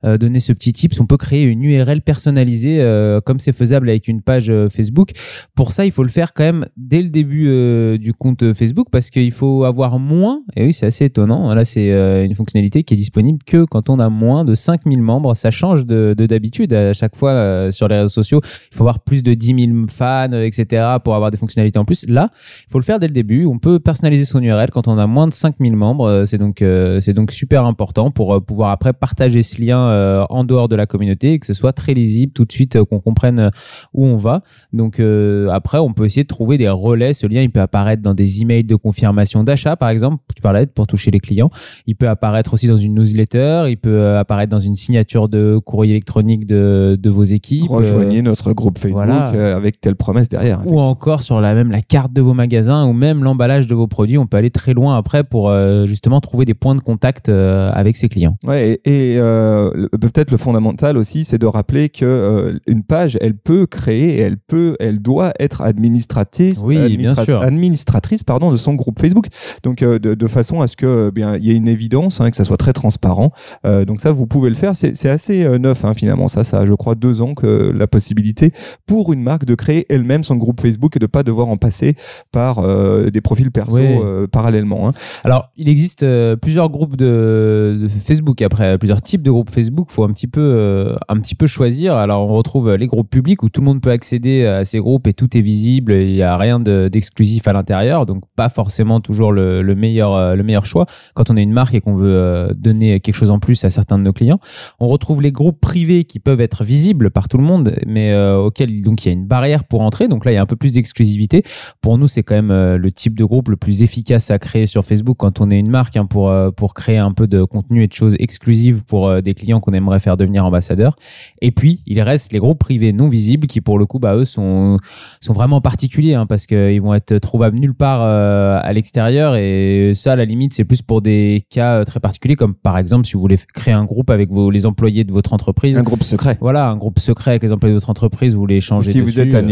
euh, 0.04 0.18
donner 0.18 0.40
ce 0.40 0.52
petit 0.52 0.72
tips. 0.72 1.00
On 1.00 1.06
peut 1.06 1.16
créer 1.16 1.44
une 1.44 1.62
URL 1.62 2.02
personnalisée, 2.02 2.80
euh, 2.80 3.20
comme 3.20 3.38
c'est 3.38 3.52
faisable 3.52 3.88
avec 3.88 4.08
une 4.08 4.22
page 4.22 4.50
euh, 4.50 4.68
Facebook. 4.68 5.10
Pour 5.54 5.72
ça, 5.72 5.84
il 5.86 5.92
faut 5.92 6.02
le 6.02 6.08
faire 6.08 6.32
quand 6.34 6.44
même 6.44 6.66
dès 6.76 7.02
le 7.02 7.08
début 7.08 7.98
du 7.98 8.12
compte 8.12 8.52
Facebook, 8.54 8.88
parce 8.90 9.10
qu'il 9.10 9.32
faut 9.32 9.64
avoir 9.64 9.98
moins. 9.98 10.42
Et 10.54 10.64
oui, 10.64 10.72
c'est 10.72 10.86
assez 10.86 11.06
étonnant. 11.06 11.54
Là, 11.54 11.64
c'est 11.64 12.24
une 12.24 12.34
fonctionnalité 12.34 12.82
qui 12.82 12.94
est 12.94 12.96
disponible 12.96 13.38
que 13.46 13.64
quand 13.64 13.88
on 13.88 13.98
a 13.98 14.08
moins 14.08 14.44
de 14.44 14.54
5000 14.54 15.02
membres. 15.02 15.34
Ça 15.34 15.50
change 15.50 15.86
de 15.86 16.14
de 16.16 16.26
d'habitude. 16.26 16.72
À 16.72 16.92
chaque 16.92 17.16
fois, 17.16 17.70
sur 17.70 17.88
les 17.88 17.96
réseaux 17.96 18.08
sociaux, 18.08 18.40
il 18.44 18.76
faut 18.76 18.82
avoir 18.82 19.00
plus 19.00 19.22
de 19.22 19.34
10 19.34 19.46
000 19.46 19.86
fans, 19.88 20.32
etc., 20.44 20.84
pour 21.02 21.14
avoir 21.14 21.30
des 21.30 21.36
fonctionnalités 21.36 21.78
en 21.78 21.84
plus. 21.84 22.06
Là, 22.08 22.30
il 22.66 22.70
faut 22.70 22.78
le 22.78 22.84
faire 22.84 22.98
dès 22.98 23.06
le 23.06 23.12
début. 23.12 23.46
On 23.46 23.58
peut 23.58 23.78
personnaliser 23.78 24.24
son 24.24 24.42
URL 24.42 24.70
quand 24.70 24.88
on 24.88 24.98
a 24.98 25.06
moins 25.06 25.26
de 25.26 25.32
5000 25.32 25.76
membres. 25.76 26.08
Euh, 26.08 26.24
C'est 26.24 26.38
donc, 26.38 26.62
euh, 26.62 27.00
c'est 27.00 27.14
donc 27.14 27.32
super 27.32 27.64
important 27.64 28.10
pour 28.10 28.34
euh, 28.34 28.40
pouvoir 28.40 28.70
après 28.70 28.92
partager 28.92 29.42
ce 29.42 29.60
lien 29.60 29.88
euh, 29.88 30.24
en 30.30 30.44
dehors 30.44 30.68
de 30.68 30.76
la 30.76 30.86
communauté 30.86 31.32
et 31.32 31.38
que 31.38 31.46
ce 31.46 31.54
soit 31.54 31.72
très 31.72 31.94
lisible 31.94 32.32
tout 32.32 32.44
de 32.44 32.52
suite, 32.52 32.82
qu'on 32.84 33.00
comprenne 33.00 33.50
où 33.94 34.06
on 34.06 34.16
va. 34.16 34.42
Donc 34.72 35.00
euh, 35.00 35.48
après, 35.50 35.78
on 35.78 35.92
peut 35.92 36.04
essayer 36.04 36.22
de 36.22 36.28
trouver 36.28 36.58
des 36.58 36.68
relais. 36.68 37.12
Ce 37.12 37.26
lien, 37.26 37.42
il 37.42 37.50
peut 37.50 37.60
apparaître 37.60 38.02
dans 38.02 38.14
des 38.14 38.42
emails 38.42 38.64
de 38.64 38.76
confirmation 38.76 39.44
d'achat, 39.44 39.76
par 39.76 39.88
exemple. 39.88 40.22
Tu 40.34 40.42
parlais 40.42 40.66
pour 40.66 40.86
toucher 40.86 41.10
les 41.10 41.20
clients. 41.20 41.50
Il 41.86 41.96
peut 41.96 42.08
apparaître 42.08 42.54
aussi 42.54 42.66
dans 42.66 42.76
une 42.76 42.94
newsletter. 42.94 43.66
Il 43.68 43.78
peut 43.78 44.16
apparaître 44.16 44.50
dans 44.50 44.58
une 44.58 44.76
signature 44.76 45.28
de 45.28 45.58
courrier 45.58 45.92
électronique 45.92 46.46
de, 46.46 46.98
de 47.00 47.10
vos 47.10 47.24
équipes. 47.24 47.68
Rejoignez 47.68 48.22
notre 48.22 48.52
groupe 48.52 48.78
Facebook 48.78 49.04
voilà. 49.04 49.56
avec 49.56 49.80
telle 49.80 49.96
promesse 49.96 50.25
derrière. 50.28 50.60
ou 50.66 50.80
encore 50.80 51.22
sur 51.22 51.40
la 51.40 51.54
même 51.54 51.70
la 51.70 51.82
carte 51.82 52.12
de 52.12 52.20
vos 52.20 52.34
magasins 52.34 52.86
ou 52.86 52.92
même 52.92 53.22
l'emballage 53.24 53.66
de 53.66 53.74
vos 53.74 53.86
produits. 53.86 54.18
On 54.18 54.26
peut 54.26 54.36
aller 54.36 54.50
très 54.50 54.74
loin 54.74 54.96
après 54.96 55.24
pour 55.24 55.50
euh, 55.50 55.86
justement 55.86 56.20
trouver 56.20 56.44
des 56.44 56.54
points 56.54 56.74
de 56.74 56.80
contact 56.80 57.28
euh, 57.28 57.70
avec 57.72 57.96
ses 57.96 58.08
clients. 58.08 58.36
Ouais, 58.44 58.80
et, 58.84 59.12
et, 59.14 59.18
euh, 59.18 59.88
peut-être 60.00 60.30
le 60.30 60.36
fondamental 60.36 60.96
aussi, 60.96 61.24
c'est 61.24 61.38
de 61.38 61.46
rappeler 61.46 61.88
que 61.88 62.54
une 62.66 62.82
page, 62.82 63.18
elle 63.20 63.34
peut 63.36 63.66
créer, 63.66 64.18
elle 64.18 64.36
peut, 64.38 64.76
elle 64.80 65.00
doit 65.00 65.32
être 65.40 65.62
administratrice, 65.62 66.62
Oui, 66.64 66.96
bien 66.96 67.14
sûr. 67.14 67.42
administratrice, 67.42 68.22
pardon, 68.22 68.50
de 68.50 68.56
son 68.56 68.74
groupe 68.74 68.98
Facebook. 69.00 69.26
Donc 69.62 69.78
de, 69.82 69.98
de 69.98 70.26
façon 70.26 70.60
à 70.60 70.68
ce 70.68 70.76
que 70.76 71.10
bien 71.10 71.36
il 71.36 71.44
y 71.44 71.50
ait 71.50 71.56
une 71.56 71.68
évidence, 71.68 72.20
hein, 72.20 72.30
que 72.30 72.36
ça 72.36 72.44
soit 72.44 72.56
très 72.56 72.72
transparent. 72.72 73.30
Donc 73.64 74.00
ça, 74.00 74.12
vous 74.12 74.26
pouvez 74.26 74.48
le 74.48 74.56
faire. 74.56 74.72
C'est 74.76 75.08
assez 75.08 75.58
neuf 75.58 75.84
hein, 75.84 75.94
finalement. 75.94 76.28
Ça, 76.28 76.44
ça, 76.44 76.60
a, 76.60 76.66
je 76.66 76.72
crois, 76.72 76.94
deux 76.94 77.22
ans 77.22 77.34
que 77.34 77.70
la 77.74 77.86
possibilité 77.86 78.52
pour 78.86 79.12
une 79.12 79.22
marque 79.22 79.44
de 79.44 79.54
créer 79.54 79.86
elle-même 79.88 80.15
même 80.16 80.24
son 80.24 80.36
groupe 80.36 80.60
Facebook 80.60 80.96
et 80.96 80.98
de 80.98 81.06
pas 81.06 81.22
devoir 81.22 81.48
en 81.48 81.56
passer 81.58 81.94
par 82.32 82.58
euh, 82.58 83.10
des 83.10 83.20
profils 83.20 83.50
perso 83.50 83.76
Oui. 83.76 83.84
euh, 83.86 84.26
parallèlement. 84.26 84.88
hein. 84.88 84.92
Alors, 85.24 85.50
il 85.56 85.68
existe 85.68 86.02
euh, 86.02 86.36
plusieurs 86.36 86.70
groupes 86.70 86.96
de, 86.96 87.78
de 87.82 87.88
Facebook. 87.88 88.40
Après, 88.42 88.78
plusieurs 88.78 89.02
types 89.02 89.22
de 89.22 89.30
groupes 89.30 89.50
Facebook. 89.50 89.88
faut 89.90 90.04
un 90.04 90.12
petit 90.12 90.26
peu, 90.26 90.94
un 91.08 91.16
petit 91.20 91.34
peu 91.34 91.46
choisir. 91.46 91.94
Alors, 91.96 92.22
on 92.28 92.34
retrouve 92.34 92.74
les 92.74 92.86
groupes 92.86 93.10
publics 93.10 93.42
où 93.42 93.48
tout 93.50 93.60
le 93.60 93.66
monde 93.66 93.80
peut 93.80 93.90
accéder 93.90 94.44
à 94.46 94.64
ces 94.64 94.78
groupes 94.78 95.06
et 95.06 95.12
tout 95.12 95.36
est 95.36 95.40
visible. 95.42 95.92
Il 95.92 96.12
n'y 96.14 96.22
a 96.22 96.36
rien 96.36 96.58
de- 96.60 96.88
d'exclusif 96.88 97.46
à 97.48 97.52
l'intérieur. 97.52 98.06
Donc, 98.06 98.22
pas 98.36 98.48
forcément 98.48 99.00
toujours 99.00 99.32
le, 99.32 99.60
le 99.62 99.74
meilleur, 99.74 100.34
le 100.34 100.42
meilleur 100.42 100.64
choix 100.66 100.86
quand 101.14 101.30
on 101.30 101.36
est 101.36 101.42
une 101.42 101.52
marque 101.52 101.74
et 101.74 101.80
qu'on 101.80 101.94
veut 101.96 102.54
donner 102.56 103.00
quelque 103.00 103.14
chose 103.16 103.30
en 103.30 103.38
plus 103.38 103.64
à 103.64 103.70
certains 103.70 103.98
de 103.98 104.04
nos 104.04 104.12
clients. 104.12 104.40
On 104.80 104.86
retrouve 104.86 105.20
les 105.22 105.32
groupes 105.32 105.60
privés 105.60 106.04
qui 106.04 106.18
peuvent 106.18 106.40
être 106.40 106.64
visibles 106.64 107.10
par 107.10 107.28
tout 107.28 107.36
le 107.38 107.44
monde, 107.44 107.74
mais 107.86 108.16
auxquels 108.34 108.80
donc 108.82 109.04
il 109.04 109.08
y 109.08 109.10
a 109.10 109.14
une 109.14 109.26
barrière 109.26 109.64
pour 109.64 109.80
entrer. 109.80 110.05
Donc 110.08 110.24
là, 110.24 110.32
il 110.32 110.34
y 110.34 110.38
a 110.38 110.42
un 110.42 110.46
peu 110.46 110.56
plus 110.56 110.72
d'exclusivité. 110.72 111.42
Pour 111.80 111.98
nous, 111.98 112.06
c'est 112.06 112.22
quand 112.22 112.34
même 112.34 112.50
euh, 112.50 112.78
le 112.78 112.92
type 112.92 113.16
de 113.16 113.24
groupe 113.24 113.48
le 113.48 113.56
plus 113.56 113.82
efficace 113.82 114.30
à 114.30 114.38
créer 114.38 114.66
sur 114.66 114.84
Facebook 114.84 115.16
quand 115.18 115.40
on 115.40 115.50
est 115.50 115.58
une 115.58 115.70
marque 115.70 115.96
hein, 115.96 116.06
pour, 116.06 116.30
euh, 116.30 116.50
pour 116.50 116.74
créer 116.74 116.98
un 116.98 117.12
peu 117.12 117.26
de 117.26 117.44
contenu 117.44 117.82
et 117.82 117.88
de 117.88 117.92
choses 117.92 118.16
exclusives 118.18 118.84
pour 118.84 119.08
euh, 119.08 119.20
des 119.20 119.34
clients 119.34 119.60
qu'on 119.60 119.72
aimerait 119.72 120.00
faire 120.00 120.16
devenir 120.16 120.44
ambassadeurs. 120.44 120.96
Et 121.42 121.50
puis, 121.50 121.80
il 121.86 122.00
reste 122.00 122.32
les 122.32 122.38
groupes 122.38 122.58
privés 122.58 122.92
non 122.92 123.08
visibles 123.08 123.46
qui, 123.46 123.60
pour 123.60 123.78
le 123.78 123.86
coup, 123.86 123.98
bah, 123.98 124.16
eux, 124.16 124.24
sont, 124.24 124.78
sont 125.20 125.32
vraiment 125.32 125.60
particuliers 125.60 126.14
hein, 126.14 126.26
parce 126.26 126.46
qu'ils 126.46 126.80
vont 126.80 126.94
être 126.94 127.18
trouvables 127.18 127.58
nulle 127.58 127.74
part 127.74 128.02
euh, 128.02 128.58
à 128.62 128.72
l'extérieur. 128.72 129.36
Et 129.36 129.92
ça, 129.94 130.12
à 130.12 130.16
la 130.16 130.24
limite, 130.24 130.54
c'est 130.54 130.64
plus 130.64 130.82
pour 130.82 131.02
des 131.02 131.44
cas 131.50 131.84
très 131.84 132.00
particuliers, 132.00 132.36
comme 132.36 132.54
par 132.54 132.78
exemple 132.78 133.06
si 133.06 133.14
vous 133.14 133.20
voulez 133.20 133.38
créer 133.54 133.74
un 133.74 133.84
groupe 133.84 134.10
avec 134.10 134.30
vos, 134.30 134.50
les 134.50 134.66
employés 134.66 135.04
de 135.04 135.12
votre 135.12 135.32
entreprise. 135.32 135.78
Un 135.78 135.82
groupe 135.82 136.02
secret. 136.02 136.38
Voilà, 136.40 136.68
un 136.68 136.76
groupe 136.76 136.98
secret 136.98 137.32
avec 137.32 137.42
les 137.42 137.52
employés 137.52 137.72
de 137.72 137.78
votre 137.78 137.90
entreprise, 137.90 138.34
vous 138.34 138.40
voulez 138.40 138.56
Ou 138.56 138.58
échanger 138.58 138.92
si 138.92 139.00
vous 139.00 139.20
êtes 139.20 139.34
un 139.34 139.38
euh, 139.38 139.46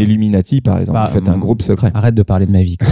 Illuminati, 0.51 0.61
par 0.61 0.79
exemple, 0.79 0.99
bah, 0.99 1.05
vous 1.07 1.13
faites 1.13 1.29
un 1.29 1.33
hum, 1.33 1.39
groupe 1.39 1.61
secret. 1.61 1.91
Arrête 1.93 2.15
de 2.15 2.23
parler 2.23 2.45
de 2.45 2.51
ma 2.51 2.63
vie. 2.63 2.77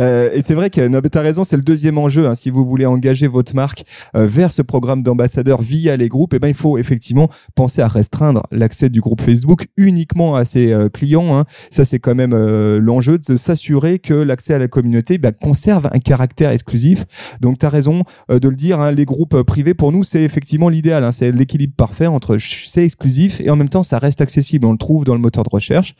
Euh, 0.00 0.30
et 0.32 0.42
c'est 0.42 0.54
vrai 0.54 0.70
que 0.70 0.86
non, 0.86 1.00
t'as 1.00 1.22
raison, 1.22 1.42
c'est 1.44 1.56
le 1.56 1.62
deuxième 1.62 1.98
enjeu. 1.98 2.28
hein. 2.28 2.34
Si 2.34 2.50
vous 2.50 2.64
voulez 2.64 2.86
engager 2.86 3.26
votre 3.26 3.54
marque 3.54 3.84
euh, 4.16 4.26
vers 4.26 4.52
ce 4.52 4.62
programme 4.62 5.02
d'ambassadeur 5.02 5.60
via 5.60 5.96
les 5.96 6.08
groupes, 6.08 6.34
eh 6.34 6.38
ben 6.38 6.46
il 6.48 6.54
faut 6.54 6.78
effectivement 6.78 7.28
penser 7.56 7.82
à 7.82 7.88
restreindre 7.88 8.42
l'accès 8.52 8.90
du 8.90 9.00
groupe 9.00 9.20
Facebook 9.22 9.66
uniquement 9.76 10.34
à 10.36 10.44
ses 10.44 10.72
euh, 10.72 10.88
clients. 10.88 11.36
hein. 11.36 11.44
Ça 11.70 11.84
c'est 11.84 11.98
quand 11.98 12.14
même 12.14 12.34
l'enjeu 12.78 13.18
de 13.18 13.36
s'assurer 13.36 13.98
que 13.98 14.14
l'accès 14.14 14.54
à 14.54 14.58
la 14.58 14.68
communauté 14.68 15.18
bah, 15.18 15.32
conserve 15.32 15.88
un 15.92 15.98
caractère 15.98 16.50
exclusif. 16.50 17.04
Donc 17.40 17.58
t'as 17.58 17.70
raison 17.70 18.02
euh, 18.30 18.38
de 18.38 18.48
le 18.48 18.56
dire. 18.56 18.80
hein, 18.80 18.92
les 18.92 19.04
groupes 19.04 19.42
privés 19.42 19.74
pour 19.74 19.90
nous 19.90 20.04
c'est 20.04 20.22
effectivement 20.22 20.68
l'idéal. 20.68 21.02
hein. 21.02 21.12
C'est 21.12 21.32
l'équilibre 21.32 21.74
parfait 21.76 22.06
entre 22.06 22.36
c'est 22.38 22.84
exclusif 22.84 23.40
et 23.40 23.50
en 23.50 23.56
même 23.56 23.68
temps 23.70 23.82
ça 23.82 23.98
reste 23.98 24.20
accessible. 24.20 24.66
On 24.66 24.72
le 24.72 24.78
trouve 24.78 25.04
dans 25.04 25.14
le 25.14 25.20
moteur 25.20 25.42
de 25.44 25.50
recherche 25.50 25.94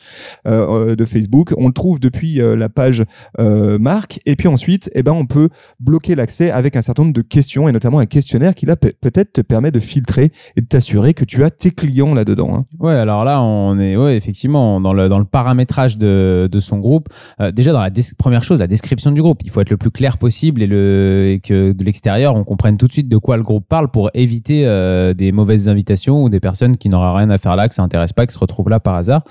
euh, 0.47 0.58
euh, 0.59 0.95
de 0.95 1.05
Facebook. 1.05 1.53
On 1.57 1.67
le 1.67 1.73
trouve 1.73 1.99
depuis 1.99 2.41
euh, 2.41 2.55
la 2.55 2.69
page 2.69 3.03
euh, 3.39 3.77
marque. 3.79 4.19
Et 4.25 4.35
puis 4.35 4.47
ensuite, 4.47 4.89
eh 4.95 5.03
ben, 5.03 5.11
on 5.13 5.25
peut 5.25 5.49
bloquer 5.79 6.15
l'accès 6.15 6.51
avec 6.51 6.75
un 6.75 6.81
certain 6.81 7.03
nombre 7.03 7.13
de 7.15 7.21
questions 7.21 7.67
et 7.67 7.71
notamment 7.71 7.99
un 7.99 8.05
questionnaire 8.05 8.55
qui 8.55 8.65
là 8.65 8.75
peut- 8.75 8.93
peut-être 9.01 9.33
te 9.33 9.41
permet 9.41 9.71
de 9.71 9.79
filtrer 9.79 10.31
et 10.55 10.61
de 10.61 10.65
t'assurer 10.65 11.13
que 11.13 11.25
tu 11.25 11.43
as 11.43 11.49
tes 11.49 11.71
clients 11.71 12.13
là-dedans. 12.13 12.55
hein. 12.55 12.65
Ouais, 12.79 12.93
alors 12.93 13.23
là, 13.25 13.41
on 13.41 13.79
est 13.79 13.95
ouais, 13.95 14.15
effectivement 14.17 14.79
dans 14.81 14.93
le, 14.93 15.09
dans 15.09 15.19
le 15.19 15.25
paramétrage 15.25 15.97
de, 15.97 16.47
de 16.51 16.59
son 16.59 16.77
groupe. 16.79 17.09
Euh, 17.41 17.51
déjà, 17.51 17.71
dans 17.71 17.81
la 17.81 17.89
première 18.17 18.43
chose, 18.43 18.59
la 18.59 18.67
description 18.67 19.11
du 19.11 19.21
groupe. 19.21 19.41
Il 19.43 19.49
faut 19.51 19.61
être 19.61 19.69
le 19.69 19.77
plus 19.77 19.91
clair 19.91 20.17
possible 20.17 20.61
et, 20.61 20.67
le, 20.67 21.39
que 21.43 21.71
de 21.71 21.83
l'extérieur, 21.83 22.35
on 22.35 22.43
comprenne 22.43 22.77
tout 22.77 22.87
de 22.87 22.93
suite 22.93 23.07
de 23.07 23.17
quoi 23.17 23.37
le 23.37 23.43
groupe 23.43 23.65
parle 23.67 23.89
pour 23.89 24.09
éviter 24.13 24.63
euh, 24.65 25.13
des 25.13 25.31
mauvaises 25.31 25.69
invitations 25.69 26.23
ou 26.23 26.29
des 26.29 26.39
personnes 26.39 26.77
qui 26.77 26.89
n'auraient 26.89 27.17
rien 27.17 27.29
à 27.29 27.37
faire 27.37 27.55
là, 27.55 27.67
que 27.69 27.75
ça 27.75 27.83
intéresse 27.83 28.13
pas, 28.13 28.25
qui 28.25 28.33
se 28.33 28.39
retrouvent 28.39 28.69
là 28.69 28.79
par 28.79 28.95
hasard. 28.95 29.21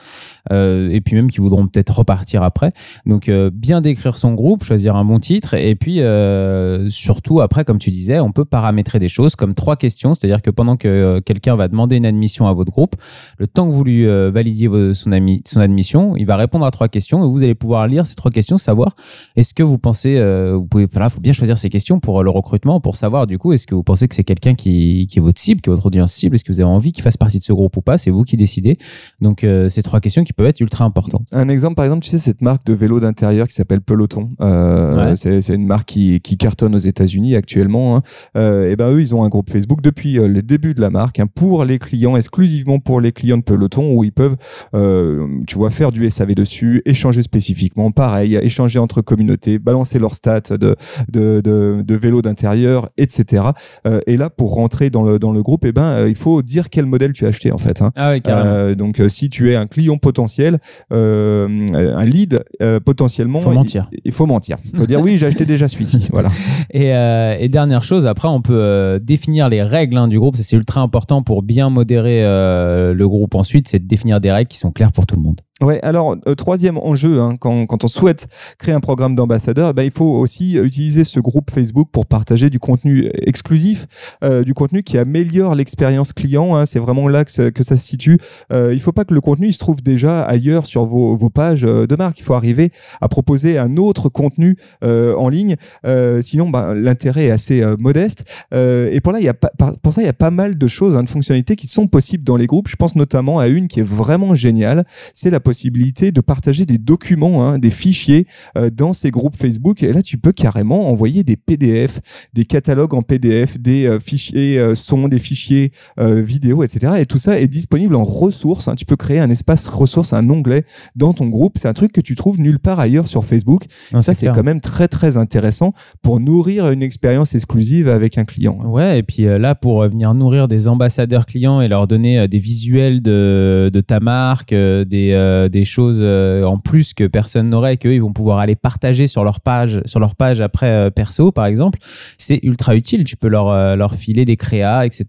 Euh, 0.52 0.88
et 0.90 1.00
puis 1.00 1.16
qui 1.26 1.38
voudront 1.38 1.66
peut-être 1.66 1.90
repartir 1.90 2.42
après. 2.42 2.72
Donc, 3.06 3.28
euh, 3.28 3.50
bien 3.52 3.80
décrire 3.80 4.16
son 4.16 4.34
groupe, 4.34 4.64
choisir 4.64 4.96
un 4.96 5.04
bon 5.04 5.18
titre. 5.18 5.54
Et 5.54 5.74
puis, 5.74 6.00
euh, 6.00 6.88
surtout, 6.90 7.40
après, 7.40 7.64
comme 7.64 7.78
tu 7.78 7.90
disais, 7.90 8.20
on 8.20 8.32
peut 8.32 8.44
paramétrer 8.44 8.98
des 8.98 9.08
choses 9.08 9.36
comme 9.36 9.54
trois 9.54 9.76
questions. 9.76 10.14
C'est-à-dire 10.14 10.42
que 10.42 10.50
pendant 10.50 10.76
que 10.76 10.88
euh, 10.88 11.20
quelqu'un 11.20 11.56
va 11.56 11.68
demander 11.68 11.96
une 11.96 12.06
admission 12.06 12.46
à 12.46 12.52
votre 12.52 12.70
groupe, 12.70 12.96
le 13.38 13.46
temps 13.46 13.68
que 13.68 13.74
vous 13.74 13.84
lui 13.84 14.06
validiez 14.06 14.68
son, 14.94 15.12
admission, 15.12 16.16
il 16.16 16.26
va 16.26 16.36
répondre 16.36 16.64
à 16.64 16.70
trois 16.70 16.88
questions 16.88 17.24
et 17.24 17.28
vous 17.28 17.42
allez 17.42 17.54
pouvoir 17.54 17.86
lire 17.86 18.06
ces 18.06 18.14
trois 18.14 18.30
questions, 18.30 18.58
savoir 18.58 18.94
est-ce 19.36 19.54
que 19.54 19.62
vous 19.62 19.78
pensez, 19.78 20.20
vous 20.52 20.64
pouvez, 20.66 20.86
voilà, 20.90 21.08
faut 21.08 21.20
bien 21.20 21.32
choisir 21.32 21.58
ces 21.58 21.68
questions 21.68 21.98
pour 21.98 22.22
le 22.22 22.30
recrutement, 22.30 22.80
pour 22.80 22.96
savoir 22.96 23.26
du 23.26 23.38
coup, 23.38 23.52
est-ce 23.52 23.66
que 23.66 23.74
vous 23.74 23.82
pensez 23.82 24.08
que 24.08 24.14
c'est 24.14 24.24
quelqu'un 24.24 24.54
qui, 24.54 25.08
est 25.14 25.20
votre 25.20 25.40
cible, 25.40 25.60
qui 25.60 25.70
est 25.70 25.72
votre 25.72 25.86
audience 25.86 26.12
cible, 26.12 26.34
est-ce 26.34 26.44
que 26.44 26.52
vous 26.52 26.60
avez 26.60 26.68
envie 26.68 26.92
qu'il 26.92 27.02
fasse 27.02 27.16
partie 27.16 27.38
de 27.38 27.44
ce 27.44 27.52
groupe 27.52 27.76
ou 27.76 27.82
pas, 27.82 27.98
c'est 27.98 28.10
vous 28.10 28.24
qui 28.24 28.36
décidez. 28.36 28.78
Donc, 29.20 29.46
ces 29.68 29.82
trois 29.82 30.00
questions 30.00 30.24
qui 30.24 30.32
peuvent 30.32 30.46
être 30.46 30.60
ultra 30.60 30.84
importantes. 30.84 31.07
Un 31.32 31.48
exemple, 31.48 31.74
par 31.74 31.84
exemple, 31.84 32.04
tu 32.04 32.10
sais, 32.10 32.18
cette 32.18 32.42
marque 32.42 32.64
de 32.66 32.72
vélo 32.72 33.00
d'intérieur 33.00 33.46
qui 33.46 33.54
s'appelle 33.54 33.80
Peloton. 33.80 34.30
Euh, 34.40 34.88
Ouais. 34.88 35.16
c'est, 35.16 35.54
une 35.54 35.66
marque 35.66 35.88
qui, 35.88 36.20
qui 36.20 36.36
cartonne 36.36 36.74
aux 36.74 36.78
États-Unis 36.78 37.36
actuellement. 37.36 37.96
Hein. 37.96 38.02
Euh, 38.36 38.70
et 38.70 38.76
ben 38.76 38.90
eux, 38.90 39.00
ils 39.00 39.14
ont 39.14 39.22
un 39.22 39.28
groupe 39.28 39.50
Facebook 39.50 39.80
depuis 39.80 40.18
euh, 40.18 40.26
le 40.28 40.42
début 40.42 40.74
de 40.74 40.80
la 40.80 40.90
marque 40.90 41.20
hein, 41.20 41.26
pour 41.32 41.64
les 41.64 41.78
clients, 41.78 42.16
exclusivement 42.16 42.78
pour 42.78 43.00
les 43.00 43.12
clients 43.12 43.38
de 43.38 43.42
Peloton, 43.42 43.92
où 43.94 44.04
ils 44.04 44.12
peuvent, 44.12 44.36
euh, 44.74 45.26
tu 45.46 45.56
vois, 45.56 45.70
faire 45.70 45.92
du 45.92 46.08
SAV 46.10 46.34
dessus, 46.34 46.82
échanger 46.84 47.22
spécifiquement, 47.22 47.90
pareil, 47.90 48.36
échanger 48.36 48.78
entre 48.78 49.00
communautés, 49.02 49.58
balancer 49.58 49.98
leurs 49.98 50.14
stats 50.14 50.40
de, 50.58 50.74
de, 51.08 51.40
de, 51.42 51.82
de 51.82 51.94
vélo 51.94 52.22
d'intérieur, 52.22 52.88
etc. 52.96 53.44
Euh, 53.86 54.00
et 54.06 54.16
là, 54.16 54.30
pour 54.30 54.54
rentrer 54.54 54.90
dans 54.90 55.02
le, 55.02 55.18
dans 55.18 55.32
le 55.32 55.42
groupe, 55.42 55.64
et 55.64 55.72
ben, 55.72 55.86
euh, 55.86 56.08
il 56.08 56.16
faut 56.16 56.42
dire 56.42 56.70
quel 56.70 56.86
modèle 56.86 57.12
tu 57.12 57.24
as 57.24 57.28
acheté 57.28 57.52
en 57.52 57.58
fait. 57.58 57.82
Hein. 57.82 57.92
Ah 57.96 58.12
oui. 58.12 58.22
Euh, 58.26 58.74
donc, 58.74 59.00
euh, 59.00 59.08
si 59.08 59.28
tu 59.28 59.50
es 59.50 59.56
un 59.56 59.66
client 59.66 59.96
potentiel, 59.98 60.58
un 60.90 62.04
lead, 62.04 62.44
euh, 62.62 62.80
potentiellement, 62.80 63.40
Faut 63.40 63.50
mentir. 63.50 63.88
Il, 63.92 64.00
il 64.06 64.12
faut 64.12 64.26
mentir. 64.26 64.56
Il 64.64 64.76
faut 64.76 64.86
dire 64.86 65.00
oui, 65.00 65.18
j'ai 65.18 65.26
acheté 65.26 65.44
déjà 65.44 65.68
celui-ci. 65.68 66.08
Voilà. 66.12 66.30
Et, 66.70 66.94
euh, 66.94 67.36
et 67.38 67.48
dernière 67.48 67.84
chose, 67.84 68.06
après, 68.06 68.28
on 68.28 68.40
peut 68.40 68.58
euh, 68.58 68.98
définir 68.98 69.48
les 69.48 69.62
règles 69.62 69.96
hein, 69.96 70.08
du 70.08 70.18
groupe. 70.18 70.36
C'est 70.36 70.56
ultra 70.56 70.80
important 70.80 71.22
pour 71.22 71.42
bien 71.42 71.70
modérer 71.70 72.24
euh, 72.24 72.94
le 72.94 73.08
groupe 73.08 73.34
ensuite. 73.34 73.68
C'est 73.68 73.78
de 73.78 73.86
définir 73.86 74.20
des 74.20 74.32
règles 74.32 74.48
qui 74.48 74.58
sont 74.58 74.70
claires 74.70 74.92
pour 74.92 75.06
tout 75.06 75.16
le 75.16 75.22
monde. 75.22 75.40
Ouais, 75.60 75.80
alors 75.82 76.14
euh, 76.28 76.36
troisième 76.36 76.78
enjeu, 76.78 77.20
hein, 77.20 77.36
quand, 77.38 77.66
quand 77.66 77.82
on 77.82 77.88
souhaite 77.88 78.28
créer 78.58 78.74
un 78.74 78.80
programme 78.80 79.16
d'ambassadeur, 79.16 79.74
ben, 79.74 79.82
il 79.82 79.90
faut 79.90 80.04
aussi 80.18 80.56
utiliser 80.56 81.02
ce 81.02 81.18
groupe 81.18 81.50
Facebook 81.50 81.88
pour 81.90 82.06
partager 82.06 82.48
du 82.48 82.60
contenu 82.60 83.10
exclusif, 83.26 83.86
euh, 84.22 84.44
du 84.44 84.54
contenu 84.54 84.84
qui 84.84 84.98
améliore 84.98 85.56
l'expérience 85.56 86.12
client. 86.12 86.54
Hein, 86.54 86.64
c'est 86.64 86.78
vraiment 86.78 87.08
là 87.08 87.24
que, 87.24 87.32
ça- 87.32 87.50
se 87.50 87.76
situe. 87.76 88.18
Euh, 88.52 88.72
il 88.72 88.80
faut 88.80 88.92
pas 88.92 89.04
que 89.04 89.12
le 89.14 89.20
contenu 89.20 89.48
il 89.48 89.52
se 89.52 89.58
trouve 89.58 89.82
déjà 89.82 90.22
ailleurs 90.22 90.64
sur 90.64 90.84
vos, 90.84 91.16
vos 91.16 91.28
pages 91.28 91.64
euh, 91.64 91.88
de 91.88 91.96
marque. 91.96 92.20
Il 92.20 92.24
faut 92.24 92.34
arriver 92.34 92.70
à 93.00 93.08
proposer 93.08 93.58
un 93.58 93.76
autre 93.78 94.08
contenu 94.08 94.56
euh, 94.84 95.14
en 95.16 95.28
ligne. 95.28 95.56
Euh, 95.84 96.22
sinon, 96.22 96.50
ben, 96.50 96.72
l'intérêt 96.74 97.26
est 97.26 97.30
assez 97.32 97.64
modeste. 97.80 98.24
Et 98.52 99.00
pour 99.00 99.12
là, 99.12 99.20
y 99.20 99.28
a 99.28 99.34
pour 99.34 99.92
ça, 99.92 100.02
il 100.02 100.06
y 100.06 100.08
a 100.08 100.12
pas 100.12 100.30
mal 100.30 100.56
de 100.56 100.66
choses, 100.68 100.96
hein, 100.96 101.02
de 101.02 101.10
fonctionnalités 101.10 101.56
qui 101.56 101.66
sont 101.66 101.88
possibles 101.88 102.22
dans 102.22 102.36
les 102.36 102.46
groupes. 102.46 102.68
Je 102.68 102.76
pense 102.76 102.94
notamment 102.94 103.40
à 103.40 103.48
une 103.48 103.66
qui 103.66 103.80
est 103.80 103.86
vraiment 103.88 104.34
géniale. 104.36 104.84
C'est 105.14 105.30
la 105.30 105.40
possibilité 105.48 106.12
de 106.12 106.20
partager 106.20 106.66
des 106.66 106.76
documents, 106.76 107.42
hein, 107.42 107.58
des 107.58 107.70
fichiers 107.70 108.26
euh, 108.58 108.68
dans 108.68 108.92
ces 108.92 109.10
groupes 109.10 109.34
Facebook. 109.34 109.82
Et 109.82 109.92
là, 109.94 110.02
tu 110.02 110.18
peux 110.18 110.32
carrément 110.32 110.90
envoyer 110.90 111.24
des 111.24 111.36
PDF, 111.36 112.00
des 112.34 112.44
catalogues 112.44 112.92
en 112.92 113.00
PDF, 113.00 113.58
des 113.58 113.86
euh, 113.86 113.98
fichiers 113.98 114.58
euh, 114.58 114.74
son, 114.74 115.08
des 115.08 115.18
fichiers 115.18 115.72
euh, 116.00 116.20
vidéo, 116.20 116.62
etc. 116.64 116.92
Et 117.00 117.06
tout 117.06 117.16
ça 117.18 117.40
est 117.40 117.46
disponible 117.48 117.94
en 117.96 118.04
ressources. 118.04 118.68
hein. 118.68 118.74
Tu 118.76 118.84
peux 118.84 118.96
créer 118.96 119.20
un 119.20 119.30
espace 119.30 119.68
ressources, 119.68 120.12
un 120.12 120.28
onglet 120.28 120.64
dans 120.96 121.14
ton 121.14 121.28
groupe. 121.28 121.54
C'est 121.56 121.68
un 121.68 121.72
truc 121.72 121.92
que 121.92 122.02
tu 122.02 122.14
trouves 122.14 122.38
nulle 122.38 122.58
part 122.58 122.78
ailleurs 122.78 123.06
sur 123.08 123.24
Facebook. 123.24 123.62
Non, 123.92 124.02
ça, 124.02 124.12
c'est 124.12 124.26
quand 124.34 124.44
même 124.44 124.60
très, 124.60 124.88
très 124.88 125.16
intéressant 125.16 125.72
pour 126.02 126.20
nourrir 126.20 126.68
une 126.70 126.82
expérience 126.82 127.34
exclusive 127.34 127.88
avec 127.88 128.18
un 128.18 128.24
client. 128.26 128.58
hein. 128.62 128.66
Ouais, 128.68 128.98
et 128.98 129.02
puis 129.02 129.24
euh, 129.26 129.38
là, 129.38 129.54
pour 129.54 129.80
euh, 129.82 129.88
venir 129.88 130.12
nourrir 130.12 130.46
des 130.46 130.68
ambassadeurs 130.68 131.24
clients 131.24 131.62
et 131.62 131.68
leur 131.68 131.86
donner 131.86 132.18
euh, 132.18 132.26
des 132.26 132.38
visuels 132.38 133.00
de, 133.00 133.70
de 133.72 133.80
ta 133.80 133.98
marque, 134.00 134.52
euh, 134.52 134.84
des, 134.84 135.12
euh, 135.44 135.48
des 135.48 135.64
choses 135.64 135.98
euh, 136.00 136.44
en 136.44 136.58
plus 136.58 136.94
que 136.94 137.04
personne 137.04 137.48
n'aurait, 137.48 137.76
qu'eux, 137.76 137.94
ils 137.94 138.02
vont 138.02 138.12
pouvoir 138.12 138.38
aller 138.38 138.56
partager 138.56 139.06
sur 139.06 139.24
leur 139.24 139.40
page, 139.40 139.80
sur 139.84 140.00
leur 140.00 140.14
page 140.14 140.40
après 140.40 140.66
euh, 140.70 140.90
perso, 140.90 141.32
par 141.32 141.46
exemple, 141.46 141.78
c'est 142.18 142.40
ultra 142.42 142.74
utile. 142.76 143.04
Tu 143.04 143.16
peux 143.16 143.28
leur, 143.28 143.76
leur 143.76 143.94
filer 143.94 144.24
des 144.24 144.36
créas, 144.36 144.84
etc., 144.86 145.04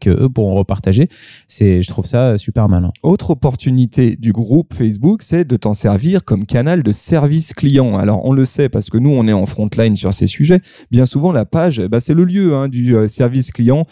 que 0.00 0.10
eux 0.10 0.28
pourront 0.28 0.54
repartager. 0.54 1.08
C'est, 1.48 1.82
je 1.82 1.88
trouve 1.88 2.06
ça 2.06 2.38
super 2.38 2.68
malin. 2.68 2.92
Autre 3.02 3.30
opportunité 3.30 4.16
du 4.16 4.32
groupe 4.32 4.74
Facebook, 4.74 5.22
c'est 5.22 5.44
de 5.46 5.56
t'en 5.56 5.74
servir 5.74 6.24
comme 6.24 6.46
canal 6.46 6.82
de 6.82 6.92
service 6.92 7.52
client. 7.54 7.96
Alors, 7.96 8.24
on 8.24 8.32
le 8.32 8.44
sait 8.44 8.68
parce 8.68 8.90
que 8.90 8.98
nous, 8.98 9.10
on 9.10 9.26
est 9.28 9.32
en 9.32 9.46
frontline 9.46 9.96
sur 9.96 10.12
ces 10.14 10.26
sujets. 10.26 10.60
Bien 10.90 11.06
souvent, 11.06 11.32
la 11.32 11.44
page, 11.44 11.80
bah, 11.80 12.00
c'est 12.00 12.14
le 12.14 12.24
lieu 12.24 12.54
hein, 12.54 12.68
du 12.68 12.94
service 13.08 13.50
client. 13.52 13.84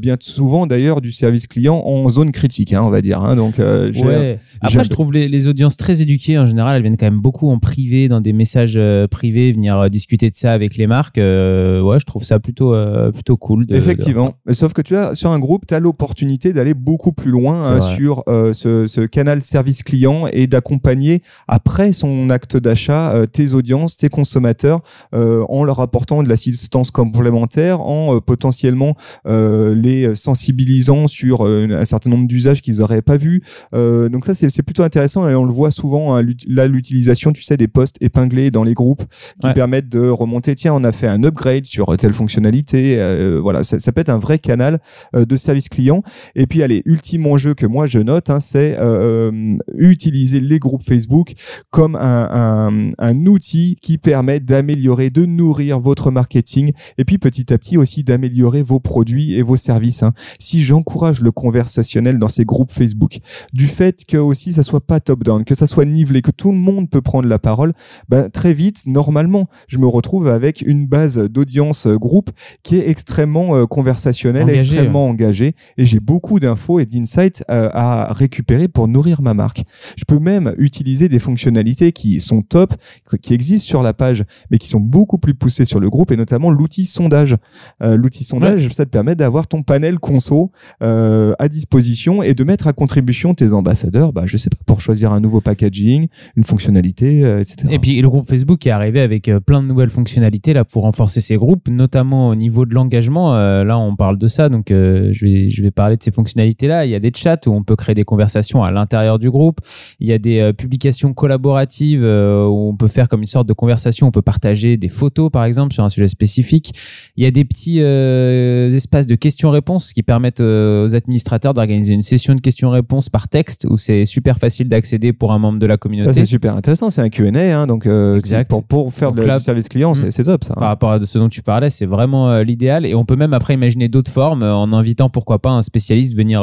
Bien 0.00 0.16
souvent, 0.20 0.66
d'ailleurs, 0.66 1.00
du 1.00 1.12
service 1.12 1.46
client 1.46 1.82
en 1.84 2.08
zone 2.08 2.32
critique, 2.32 2.72
hein, 2.72 2.82
on 2.84 2.90
va 2.90 3.00
dire. 3.00 3.20
hein. 3.20 3.36
Donc, 3.36 3.54
j'ai- 3.56 4.02
Ouais. 4.02 4.38
j'ai 4.62 4.78
Après, 4.78 4.84
je 4.84 4.90
trouve 4.92 5.12
les, 5.12 5.28
les 5.28 5.48
audiences 5.48 5.76
très 5.76 6.02
éduquées 6.02 6.38
en 6.38 6.46
général. 6.46 6.76
Elles 6.76 6.82
viennent 6.82 6.96
quand 6.96 7.06
même 7.06 7.20
beaucoup 7.20 7.50
en 7.50 7.58
privé, 7.58 8.08
dans 8.08 8.20
des 8.20 8.32
messages 8.32 8.74
euh, 8.76 9.06
privés, 9.06 9.52
venir 9.52 9.78
euh, 9.78 9.88
discuter 9.88 10.30
de 10.30 10.36
ça 10.36 10.52
avec 10.52 10.76
les 10.76 10.86
marques. 10.86 11.18
Euh, 11.18 11.80
ouais, 11.80 11.98
je 11.98 12.04
trouve 12.04 12.24
ça 12.24 12.38
plutôt 12.38 12.74
plutôt 13.12 13.36
cool. 13.36 13.66
De, 13.66 13.74
Effectivement. 13.74 14.34
Mais 14.46 14.54
sauf 14.54 14.72
que 14.72 14.82
tu 14.82 14.96
as 14.96 15.14
sur 15.14 15.30
un 15.30 15.38
groupe, 15.38 15.66
tu 15.66 15.74
as 15.74 15.80
l'opportunité 15.80 16.52
d'aller 16.52 16.74
beaucoup 16.74 17.12
plus 17.12 17.30
loin 17.30 17.60
hein, 17.60 17.80
sur 17.80 18.24
ce, 18.26 18.86
ce 18.86 19.00
canal 19.02 19.42
service 19.42 19.82
client 19.82 20.26
et 20.32 20.46
d'accompagner 20.46 21.22
après 21.48 21.92
son 21.92 22.30
acte 22.30 22.56
d'achat 22.56 23.26
tes 23.32 23.54
audiences, 23.54 23.96
tes 23.96 24.08
consommateurs 24.08 24.80
en 25.12 25.64
leur 25.64 25.80
apportant 25.80 26.22
de 26.22 26.28
l'assistance 26.28 26.90
complémentaire, 26.90 27.80
en 27.80 28.20
potentiellement 28.20 28.94
les 29.26 30.14
sensibilisant 30.14 31.08
sur 31.08 31.46
un 31.46 31.84
certain 31.84 32.10
nombre 32.10 32.26
d'usages 32.26 32.62
qu'ils 32.62 32.78
n'auraient 32.78 33.02
pas 33.02 33.16
vus. 33.16 33.42
Donc 33.72 34.24
ça, 34.24 34.34
c'est 34.34 34.50
c'est 34.50 34.62
plutôt 34.82 34.98
intéressant 34.98 35.28
et 35.28 35.34
on 35.34 35.44
le 35.44 35.52
voit 35.52 35.70
souvent, 35.70 36.16
hein, 36.16 36.24
là, 36.46 36.66
l'utilisation, 36.66 37.32
tu 37.32 37.42
sais, 37.42 37.56
des 37.56 37.68
posts 37.68 37.96
épinglés 38.00 38.50
dans 38.50 38.64
les 38.64 38.74
groupes 38.74 39.02
qui 39.40 39.46
Ouais. 39.46 39.54
permettent 39.54 39.88
de 39.88 40.08
remonter, 40.08 40.54
tiens, 40.54 40.74
on 40.74 40.84
a 40.84 40.92
fait 40.92 41.06
un 41.08 41.22
upgrade 41.24 41.64
sur 41.66 41.96
telle 41.96 42.12
fonctionnalité. 42.14 42.96
euh, 42.98 43.40
voilà, 43.42 43.64
ça, 43.64 43.78
ça 43.78 43.92
peut 43.92 44.00
être 44.00 44.08
un 44.10 44.18
vrai 44.18 44.38
canal 44.38 44.78
euh, 45.14 45.24
de 45.24 45.36
service 45.36 45.68
client. 45.68 46.02
Et 46.34 46.46
puis, 46.46 46.62
allez, 46.62 46.82
ultime 46.86 47.26
enjeu 47.26 47.54
que 47.54 47.66
moi 47.66 47.86
je 47.86 47.98
note, 47.98 48.30
hein, 48.30 48.40
c'est 48.40 48.76
euh, 48.78 49.30
euh, 49.32 49.56
utiliser 49.76 50.40
les 50.40 50.58
groupes 50.58 50.82
Facebook 50.82 51.32
comme 51.70 51.96
un, 51.96 52.28
un, 52.32 52.92
un 52.98 53.26
outil 53.26 53.76
qui 53.80 53.98
permet 53.98 54.40
d'améliorer, 54.40 55.10
de 55.10 55.24
nourrir 55.26 55.80
votre 55.80 56.10
marketing 56.10 56.72
et 56.98 57.04
puis 57.04 57.18
petit 57.18 57.52
à 57.52 57.58
petit 57.58 57.76
aussi 57.76 58.02
d'améliorer 58.04 58.62
vos 58.62 58.80
produits 58.80 59.34
et 59.34 59.42
vos 59.42 59.56
services. 59.56 60.02
hein. 60.02 60.12
Si 60.38 60.62
j'encourage 60.62 61.20
le 61.20 61.30
conversationnel 61.30 62.18
dans 62.18 62.28
ces 62.28 62.44
groupes 62.44 62.72
Facebook, 62.72 63.18
du 63.52 63.66
fait 63.66 64.04
que 64.06 64.16
aussi 64.16 64.52
ça 64.52 64.61
soit 64.62 64.80
pas 64.80 65.00
top-down, 65.00 65.44
que 65.44 65.54
ça 65.54 65.66
soit 65.66 65.84
nivelé, 65.84 66.22
que 66.22 66.30
tout 66.30 66.50
le 66.50 66.58
monde 66.58 66.90
peut 66.90 67.00
prendre 67.00 67.28
la 67.28 67.38
parole, 67.38 67.72
ben, 68.08 68.30
très 68.30 68.54
vite, 68.54 68.86
normalement, 68.86 69.48
je 69.68 69.78
me 69.78 69.86
retrouve 69.86 70.28
avec 70.28 70.62
une 70.62 70.86
base 70.86 71.18
d'audience 71.18 71.86
euh, 71.86 71.96
groupe 71.96 72.30
qui 72.62 72.76
est 72.76 72.88
extrêmement 72.88 73.56
euh, 73.56 73.66
conversationnelle, 73.66 74.44
Engagée, 74.44 74.60
extrêmement 74.60 75.08
engagée, 75.08 75.54
et 75.76 75.84
j'ai 75.84 76.00
beaucoup 76.00 76.40
d'infos 76.40 76.80
et 76.80 76.86
d'insights 76.86 77.44
euh, 77.50 77.68
à 77.72 78.12
récupérer 78.12 78.68
pour 78.68 78.88
nourrir 78.88 79.22
ma 79.22 79.34
marque. 79.34 79.62
Je 79.96 80.04
peux 80.04 80.18
même 80.18 80.54
utiliser 80.58 81.08
des 81.08 81.18
fonctionnalités 81.18 81.92
qui 81.92 82.20
sont 82.20 82.42
top, 82.42 82.74
qui 83.20 83.34
existent 83.34 83.66
sur 83.66 83.82
la 83.82 83.94
page, 83.94 84.24
mais 84.50 84.58
qui 84.58 84.68
sont 84.68 84.80
beaucoup 84.80 85.18
plus 85.18 85.34
poussées 85.34 85.64
sur 85.64 85.80
le 85.80 85.90
groupe, 85.90 86.10
et 86.10 86.16
notamment 86.16 86.50
l'outil 86.50 86.86
sondage. 86.86 87.36
Euh, 87.82 87.96
l'outil 87.96 88.24
sondage, 88.24 88.68
ça 88.70 88.84
te 88.84 88.90
permet 88.90 89.14
d'avoir 89.14 89.46
ton 89.46 89.62
panel 89.62 89.98
conso 89.98 90.50
à 90.80 91.48
disposition 91.48 92.22
et 92.22 92.34
de 92.34 92.44
mettre 92.44 92.66
à 92.66 92.72
contribution 92.72 93.34
tes 93.34 93.52
ambassadeurs, 93.52 94.12
bah, 94.12 94.24
je 94.26 94.36
sais 94.36 94.50
pour 94.66 94.80
choisir 94.80 95.12
un 95.12 95.20
nouveau 95.20 95.40
packaging, 95.40 96.08
une 96.36 96.44
fonctionnalité, 96.44 97.24
euh, 97.24 97.40
etc. 97.40 97.68
Et 97.70 97.78
puis 97.78 98.00
le 98.00 98.08
groupe 98.08 98.26
Facebook 98.26 98.66
est 98.66 98.70
arrivé 98.70 99.00
avec 99.00 99.28
euh, 99.28 99.40
plein 99.40 99.62
de 99.62 99.68
nouvelles 99.68 99.90
fonctionnalités 99.90 100.52
là 100.52 100.64
pour 100.64 100.82
renforcer 100.82 101.20
ses 101.20 101.36
groupes, 101.36 101.68
notamment 101.68 102.28
au 102.28 102.34
niveau 102.34 102.66
de 102.66 102.74
l'engagement. 102.74 103.34
Euh, 103.34 103.64
là, 103.64 103.78
on 103.78 103.96
parle 103.96 104.18
de 104.18 104.28
ça, 104.28 104.48
donc 104.48 104.66
je 104.68 105.24
vais 105.24 105.50
je 105.50 105.62
vais 105.62 105.70
parler 105.70 105.96
de 105.96 106.02
ces 106.02 106.10
fonctionnalités 106.10 106.68
là. 106.68 106.84
Il 106.84 106.90
y 106.90 106.94
a 106.94 107.00
des 107.00 107.12
chats 107.14 107.38
où 107.46 107.50
on 107.50 107.62
peut 107.62 107.76
créer 107.76 107.94
des 107.94 108.04
conversations 108.04 108.62
à 108.62 108.70
l'intérieur 108.70 109.18
du 109.18 109.30
groupe. 109.30 109.60
Il 110.00 110.08
y 110.08 110.12
a 110.12 110.18
des 110.18 110.52
publications 110.56 111.12
collaboratives 111.14 112.02
où 112.02 112.68
on 112.68 112.76
peut 112.76 112.88
faire 112.88 113.08
comme 113.08 113.22
une 113.22 113.26
sorte 113.26 113.48
de 113.48 113.52
conversation. 113.52 114.06
On 114.06 114.10
peut 114.10 114.22
partager 114.22 114.76
des 114.76 114.88
photos 114.88 115.30
par 115.30 115.44
exemple 115.44 115.74
sur 115.74 115.84
un 115.84 115.88
sujet 115.88 116.08
spécifique. 116.08 116.72
Il 117.16 117.24
y 117.24 117.26
a 117.26 117.30
des 117.30 117.44
petits 117.44 117.80
espaces 117.80 119.06
de 119.06 119.14
questions-réponses 119.14 119.92
qui 119.92 120.02
permettent 120.02 120.40
aux 120.40 120.94
administrateurs 120.94 121.54
d'organiser 121.54 121.94
une 121.94 122.02
session 122.02 122.34
de 122.34 122.40
questions-réponses 122.40 123.08
par 123.08 123.28
texte 123.28 123.66
où 123.68 123.76
c'est 123.76 124.04
super 124.04 124.38
facile 124.42 124.68
d'accéder 124.68 125.12
pour 125.12 125.32
un 125.32 125.38
membre 125.38 125.60
de 125.60 125.66
la 125.66 125.74
Ça, 125.74 125.78
communauté. 125.78 126.12
c'est 126.14 126.24
super 126.26 126.56
intéressant. 126.56 126.90
C'est 126.90 127.00
un 127.00 127.08
Q&A, 127.08 127.38
hein, 127.56 127.66
donc 127.68 127.86
euh, 127.86 128.18
Exact. 128.18 128.48
pour, 128.50 128.64
pour 128.64 128.92
faire 128.92 129.12
Donc 129.12 129.18
de- 129.20 129.28
là- 129.28 129.38
du 129.38 129.44
service 129.44 129.68
client, 129.68 129.94
c'est 129.94 130.06
Mm. 130.08 130.10
c'est 130.10 130.24
top 130.24 130.42
ça. 130.42 130.54
par 130.54 130.64
rapport 130.68 130.90
à 130.90 131.00
ce 131.00 131.18
dont 131.18 131.28
tu 131.28 131.42
parlais, 131.42 131.70
c'est 131.70 131.86
vraiment 131.86 132.28
euh, 132.28 132.42
l'idéal. 132.42 132.84
Et 132.86 132.94
on 132.96 133.04
peut 133.04 133.14
même 133.14 133.34
après 133.34 133.54
imaginer 133.54 133.86
d'autres 133.88 134.10
formes 134.10 134.42
euh, 134.42 134.52
en 134.54 134.72
invitant 134.72 135.08
pourquoi 135.10 135.38
pas 135.38 135.50
un 135.50 135.62
spécialiste 135.62 136.16
venir 136.16 136.40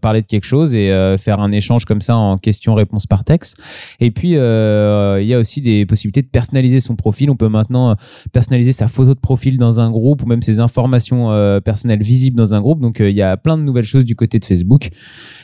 parler 0.00 0.22
de 0.22 0.26
quelque 0.26 0.44
chose 0.46 0.74
et 0.76 1.16
faire 1.18 1.40
un 1.40 1.50
échange 1.50 1.84
comme 1.84 2.00
ça 2.00 2.16
en 2.16 2.38
questions-réponses 2.38 3.06
par 3.06 3.24
texte. 3.24 3.56
Et 4.00 4.10
puis 4.12 4.30
il 4.30 5.26
y 5.26 5.34
a 5.34 5.38
aussi 5.38 5.60
des 5.60 5.84
possibilités 5.86 6.22
de 6.22 6.28
personnaliser 6.28 6.78
son 6.80 6.94
profil. 6.96 7.30
On 7.30 7.36
peut 7.36 7.48
maintenant 7.48 7.96
personnaliser 8.32 8.72
sa 8.72 8.86
photo 8.88 9.14
de 9.14 9.20
profil 9.20 9.58
dans 9.58 9.80
un 9.80 9.90
groupe 9.90 10.22
ou 10.22 10.26
même 10.26 10.42
ses 10.42 10.60
informations 10.60 11.32
euh, 11.32 11.60
personnelles 11.60 12.02
visibles 12.02 12.36
dans 12.36 12.54
un 12.54 12.60
groupe. 12.60 12.80
Donc 12.80 13.00
euh, 13.00 13.10
il 13.10 13.16
y 13.16 13.22
a 13.22 13.36
plein 13.36 13.56
de 13.58 13.62
nouvelles 13.62 13.84
choses 13.84 14.04
du 14.04 14.14
côté 14.14 14.38
de 14.38 14.44
Facebook. 14.44 14.88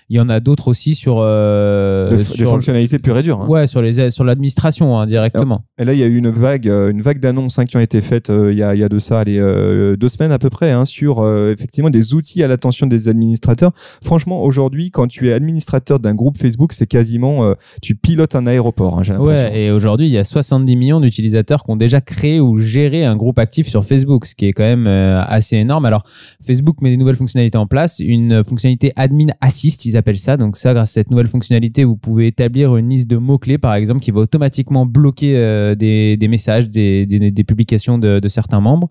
Il 0.09 0.17
y 0.17 0.21
en 0.21 0.29
a 0.29 0.39
d'autres 0.41 0.69
aussi 0.69 0.95
sur 0.95 1.17
euh, 1.21 1.96
de 2.11 2.17
sur 2.19 2.51
fonctionnalités 2.51 2.99
pures 2.99 3.19
et 3.19 3.23
dures. 3.23 3.41
hein. 3.43 3.49
ouais 3.49 3.67
sur 3.67 3.83
les 3.83 4.11
sur 4.11 4.25
l'administration 4.25 4.99
hein, 4.99 5.07
directement. 5.07 5.65
Et 5.79 5.85
là, 5.85 5.93
il 5.93 5.99
y 5.99 6.03
a 6.03 6.07
eu 6.07 6.17
une 6.17 6.31
vague, 6.31 6.69
euh, 6.69 6.91
une 6.91 7.03
vague 7.03 7.21
d'annonces 7.21 7.59
hein, 7.59 7.67
qui 7.67 7.77
ont 7.77 7.81
été 7.81 8.01
faites 8.01 8.31
euh, 8.31 8.53
il 8.53 8.59
y, 8.59 8.63
a, 8.63 8.75
il 8.75 8.81
y 8.81 8.85
a 8.85 8.89
de 8.89 8.99
ça, 8.99 9.23
euh, 9.27 9.97
deux 9.97 10.09
semaines 10.09 10.33
à 10.33 10.39
peu 10.39 10.51
près, 10.51 10.73
sur 10.85 11.21
euh, 11.21 11.53
effectivement 11.53 11.91
des 11.91 12.15
outils 12.15 12.43
à 12.43 12.49
l'attention 12.49 12.87
des 12.87 13.09
administrateurs. 13.09 13.73
Franchement, 14.05 14.43
aujourd'hui, 14.43 14.91
quand 14.91 15.07
tu 15.07 15.29
es 15.29 15.33
administrateur 15.33 15.99
d'un 16.01 16.15
groupe 16.15 16.39
Facebook, 16.39 16.73
c'est 16.73 16.87
quasiment, 16.87 17.45
euh, 17.45 17.55
tu 17.83 17.95
pilotes 17.95 18.35
un 18.35 18.47
aéroport. 18.47 19.03
j'ai 19.05 19.13
l'impression. 19.13 19.47
Ouais, 19.49 19.61
et 19.61 19.71
aujourd'hui, 19.71 20.07
il 20.07 20.13
y 20.13 20.19
a 20.19 20.25
70 20.25 20.77
millions 20.77 21.01
d'utilisateurs 21.01 21.63
qui 21.65 21.71
ont 21.71 21.77
déjà 21.77 22.01
créé 22.01 22.41
ou 22.41 22.59
géré 22.59 23.05
un 23.05 23.17
groupe 23.17 23.39
actif 23.39 23.69
sur 23.69 23.85
Facebook, 23.85 24.27
ce 24.27 24.35
qui 24.35 24.47
est 24.47 24.53
quand 24.53 24.65
même 24.65 24.87
euh, 24.87 25.23
assez 25.23 25.57
énorme. 25.57 25.85
Alors, 25.85 26.03
Facebook 26.47 26.81
met 26.83 26.91
des 26.91 26.97
nouvelles 26.97 27.17
fonctionnalités 27.17 27.59
en 27.59 27.67
place, 27.67 28.01
une 28.01 28.45
fonctionnalité 28.45 28.93
Admin 28.97 29.27
Assist, 29.41 29.85
ils 29.87 29.97
appellent 29.97 30.19
ça. 30.19 30.37
Donc 30.37 30.57
ça, 30.57 30.75
grâce 30.75 30.91
à 30.91 30.93
cette 30.95 31.11
nouvelle 31.11 31.27
fonctionnalité, 31.29 31.85
vous 31.87 31.97
pouvez 31.97 32.27
établir 32.27 32.77
une 32.77 32.89
liste 32.89 33.09
de 33.09 33.17
mots-clés, 33.17 33.59
par 33.59 33.75
exemple, 33.75 34.01
qui 34.01 34.11
va 34.11 34.21
automatiquement 34.21 34.87
bloquer 34.87 35.37
euh, 35.37 35.75
des, 35.75 36.19
messages, 36.29 36.69
des, 36.69 37.45
publications 37.47 37.99
de 37.99 38.29
certains 38.29 38.61
membres. 38.61 38.89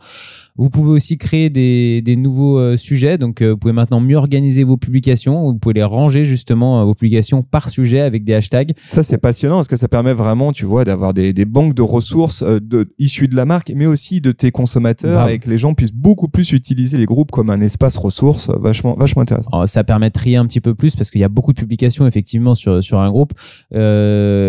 Vous 0.58 0.70
pouvez 0.70 0.92
aussi 0.92 1.18
créer 1.18 1.50
des, 1.50 2.02
des 2.02 2.16
nouveaux 2.16 2.58
euh, 2.58 2.78
sujets. 2.78 3.18
Donc, 3.18 3.42
euh, 3.42 3.52
vous 3.52 3.58
pouvez 3.58 3.74
maintenant 3.74 4.00
mieux 4.00 4.16
organiser 4.16 4.64
vos 4.64 4.78
publications. 4.78 5.52
Vous 5.52 5.58
pouvez 5.58 5.74
les 5.74 5.84
ranger 5.84 6.24
justement, 6.24 6.80
euh, 6.80 6.86
vos 6.86 6.96
publications 6.96 7.44
par 7.44 7.70
sujet 7.70 8.00
avec 8.00 8.24
des 8.24 8.34
hashtags. 8.34 8.72
Ça, 8.88 9.04
c'est 9.04 9.18
passionnant 9.18 9.58
parce 9.58 9.68
que 9.68 9.76
ça 9.76 9.90
permet 9.90 10.14
vraiment, 10.14 10.54
tu 10.54 10.66
vois, 10.66 10.86
d'avoir 10.86 11.14
des, 11.14 11.34
des 11.34 11.44
banques 11.44 11.74
de 11.74 11.82
ressources 11.82 12.42
de, 12.42 12.90
issues 13.00 13.28
de 13.28 13.36
la 13.36 13.44
marque, 13.44 13.74
mais 13.76 13.86
aussi 13.86 14.22
de 14.22 14.32
tes 14.32 14.52
consommateurs 14.52 15.28
et 15.28 15.40
que 15.40 15.50
les 15.50 15.58
gens 15.58 15.74
puissent 15.74 15.94
beaucoup 15.94 16.30
plus 16.30 16.54
utiliser 16.54 16.98
les 16.98 17.06
groupes 17.06 17.32
comme 17.32 17.50
un 17.50 17.60
espace 17.60 17.98
ressources. 17.98 18.50
Vachement, 18.50 18.96
vachement 18.98 19.24
intéressant. 19.24 19.50
Alors, 19.52 19.68
ça 19.68 19.84
permet 19.84 20.08
de 20.08 20.14
trier 20.14 20.38
un 20.38 20.46
petit 20.46 20.62
peu 20.62 20.74
plus 20.74 20.96
parce 20.96 21.12
qu'il 21.12 21.20
y 21.20 21.26
a 21.26 21.30
beaucoup 21.30 21.52
de 21.52 21.60
publications 21.60 22.08
effectivement 22.08 22.54
sur, 22.54 22.82
sur 22.82 23.00
un 23.00 23.10
groupe. 23.10 23.34
Il 23.72 23.78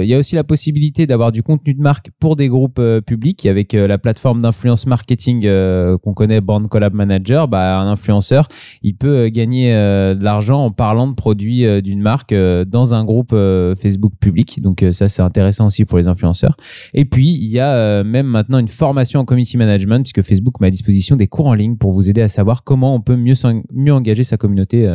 y 0.07 0.15
a 0.15 0.19
aussi 0.19 0.37
la 0.37 0.45
possibilité 0.45 1.09
d'avoir 1.09 1.33
du 1.33 1.43
contenu 1.43 1.75
de 1.75 1.83
marque 1.83 2.11
pour 2.21 2.37
des 2.37 2.49
groupes 2.49 2.81
publics 3.05 3.45
avec 3.47 3.73
la 3.73 3.99
plateforme 3.99 4.41
d'influence 4.41 4.87
marketing 4.87 5.49
qu'on 5.99 6.15
connaît, 6.15 6.41
Brand 6.41 6.67
Collab 6.69 6.95
Manager. 6.95 7.49
Bah, 7.49 7.81
un 7.81 7.89
influenceur, 7.89 8.49
il 8.83 8.95
peut 8.95 9.17
euh, 9.17 9.31
gagner 9.31 9.75
euh, 9.75 10.15
de 10.15 10.25
l'argent 10.25 10.65
en 10.65 10.71
parlant 10.71 11.07
de 11.07 11.15
produits 11.15 11.65
euh, 11.65 11.81
d'une 11.81 12.01
marque 12.01 12.35
dans 12.35 12.95
un 12.95 13.05
groupe 13.05 13.35
Facebook 13.79 14.13
public. 14.21 14.61
Donc 14.63 14.85
ça, 14.93 15.09
c'est 15.09 15.23
intéressant 15.23 15.67
aussi 15.67 15.85
pour 15.85 15.99
les 15.99 16.09
influenceurs. 16.09 16.57
Et 16.95 17.05
puis, 17.05 17.29
il 17.29 17.49
y 17.49 17.61
a 17.61 18.03
même 18.05 18.27
maintenant 18.27 18.59
une 18.59 18.69
formation 18.69 19.21
en 19.21 19.25
community 19.25 19.57
management 19.57 20.03
puisque 20.03 20.27
Facebook 20.27 20.61
met 20.61 20.69
à 20.69 20.71
disposition 20.71 21.17
des 21.17 21.27
cours 21.27 21.47
en 21.47 21.55
ligne 21.55 21.77
pour 21.77 21.93
vous 21.93 22.09
aider 22.11 22.23
à 22.23 22.29
savoir 22.29 22.65
comment 22.65 22.95
on 22.95 23.01
peut 23.01 23.17
mieux, 23.17 23.35
mieux 23.73 23.93
engager 23.93 24.25
sa 24.25 24.37
communauté 24.37 24.95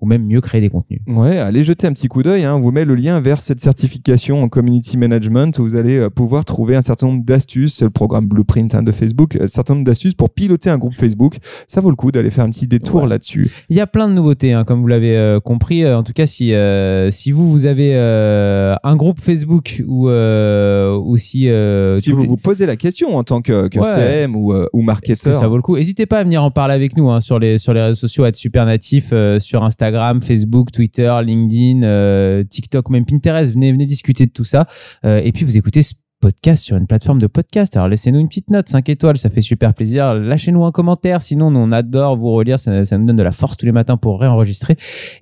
ou 0.00 0.06
même 0.06 0.24
mieux 0.26 0.40
créer 0.40 0.60
des 0.60 0.70
contenus. 0.70 1.00
Ouais, 1.06 1.38
allez 1.38 1.64
jeter 1.64 1.86
un 1.86 1.92
petit 1.92 2.08
coup 2.08 2.22
d'œil. 2.22 2.44
Hein. 2.44 2.54
On 2.56 2.60
vous 2.60 2.72
met 2.72 2.84
le 2.84 2.94
lien 2.94 3.20
vers 3.20 3.40
cette 3.40 3.60
certification 3.60 4.42
en 4.42 4.48
community 4.48 4.96
management. 4.96 5.58
Vous 5.58 5.76
allez 5.76 6.08
pouvoir 6.10 6.44
trouver 6.44 6.76
un 6.76 6.82
certain 6.82 7.06
nombre 7.06 7.24
d'astuces. 7.24 7.74
C'est 7.74 7.84
le 7.84 7.90
programme 7.90 8.26
Blueprint 8.26 8.74
hein, 8.74 8.82
de 8.82 8.92
Facebook. 8.92 9.36
Un 9.40 9.48
certain 9.48 9.74
nombre 9.74 9.86
d'astuces 9.86 10.14
pour 10.14 10.30
piloter 10.40 10.70
un 10.70 10.78
groupe 10.78 10.94
Facebook. 10.94 11.36
Ça 11.68 11.80
vaut 11.82 11.90
le 11.90 11.96
coup 11.96 12.10
d'aller 12.10 12.30
faire 12.30 12.44
un 12.44 12.50
petit 12.50 12.66
détour 12.66 13.02
Ouais. 13.02 13.08
là-dessus. 13.08 13.46
Il 13.68 13.76
y 13.76 13.80
a 13.80 13.86
plein 13.86 14.08
de 14.08 14.14
nouveautés, 14.14 14.54
hein, 14.54 14.64
comme 14.64 14.80
vous 14.80 14.86
l'avez 14.86 15.16
euh, 15.16 15.38
compris. 15.38 15.84
Euh, 15.84 15.98
En 15.98 16.02
tout 16.02 16.14
cas, 16.14 16.24
si, 16.24 16.54
euh, 16.54 17.10
si 17.10 17.30
vous, 17.30 17.50
vous 17.50 17.66
avez 17.66 17.90
euh, 17.94 18.74
un 18.82 18.96
groupe 18.96 19.20
Facebook 19.20 19.82
ou, 19.86 20.08
ou 20.08 21.16
si, 21.18 21.48
Si 21.98 22.10
vous 22.12 22.24
vous 22.24 22.36
posez 22.38 22.64
la 22.64 22.76
question 22.76 23.16
en 23.16 23.22
tant 23.24 23.42
que, 23.42 23.68
que 23.68 23.78
Ouais. 23.78 23.94
CM 23.94 24.34
ou, 24.34 24.54
ou 24.72 24.80
que 24.80 24.84
marketeur, 24.84 25.34
ça 25.34 25.46
vaut 25.48 25.56
le 25.56 25.62
coup? 25.62 25.76
N'hésitez 25.76 26.06
pas 26.06 26.18
à 26.18 26.24
venir 26.24 26.42
en 26.42 26.50
parler 26.50 26.74
avec 26.74 26.96
nous 26.96 27.10
hein, 27.10 27.20
sur, 27.20 27.38
les, 27.38 27.58
sur 27.58 27.74
les 27.74 27.82
réseaux 27.82 27.98
sociaux, 28.00 28.24
à 28.24 28.28
être 28.28 28.36
super 28.36 28.64
natif 28.66 29.12
sur 29.38 29.62
Instagram, 29.62 30.22
Facebook, 30.22 30.70
Twitter, 30.72 31.14
LinkedIn, 31.24 32.44
TikTok, 32.48 32.88
même 32.90 33.04
Pinterest. 33.04 33.52
Venez, 33.52 33.72
venez 33.72 33.86
discuter 33.86 34.24
de 34.26 34.32
tout 34.32 34.44
ça. 34.44 34.66
Et 35.04 35.32
puis 35.32 35.44
vous 35.44 35.56
écoutez 35.58 35.82
podcast 36.20 36.62
sur 36.62 36.76
une 36.76 36.86
plateforme 36.86 37.18
de 37.18 37.26
podcast. 37.26 37.76
Alors 37.76 37.88
laissez-nous 37.88 38.18
une 38.18 38.28
petite 38.28 38.50
note, 38.50 38.68
5 38.68 38.88
étoiles, 38.88 39.16
ça 39.16 39.30
fait 39.30 39.40
super 39.40 39.74
plaisir. 39.74 40.14
Lâchez-nous 40.14 40.64
un 40.64 40.72
commentaire, 40.72 41.22
sinon 41.22 41.50
nous, 41.50 41.60
on 41.60 41.72
adore 41.72 42.16
vous 42.16 42.32
relire, 42.32 42.58
ça, 42.58 42.84
ça 42.84 42.98
nous 42.98 43.06
donne 43.06 43.16
de 43.16 43.22
la 43.22 43.32
force 43.32 43.56
tous 43.56 43.66
les 43.66 43.72
matins 43.72 43.96
pour 43.96 44.20
réenregistrer. 44.20 44.76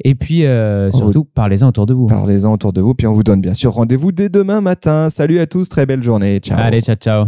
Et 0.05 0.15
puis 0.15 0.45
euh, 0.45 0.91
surtout, 0.91 1.25
parlez-en 1.25 1.69
autour 1.69 1.87
de 1.87 1.95
vous. 1.95 2.07
parlez-en 2.07 2.53
autour 2.53 2.73
de 2.73 2.81
vous. 2.81 2.95
Puis 2.95 3.07
on 3.07 3.13
vous 3.13 3.23
donne 3.23 3.41
bien 3.41 3.55
sûr 3.55 3.73
rendez-vous 3.73 4.13
dès 4.13 4.29
demain 4.29 4.61
matin. 4.61 5.11
Salut 5.11 5.39
à 5.39 5.47
tous, 5.47 5.69
très 5.69 5.87
belle 5.87 6.03
journée. 6.03 6.41
Ciao. 6.41 6.59
Allez, 6.59 6.81
ciao, 6.81 6.97
ciao. 6.97 7.25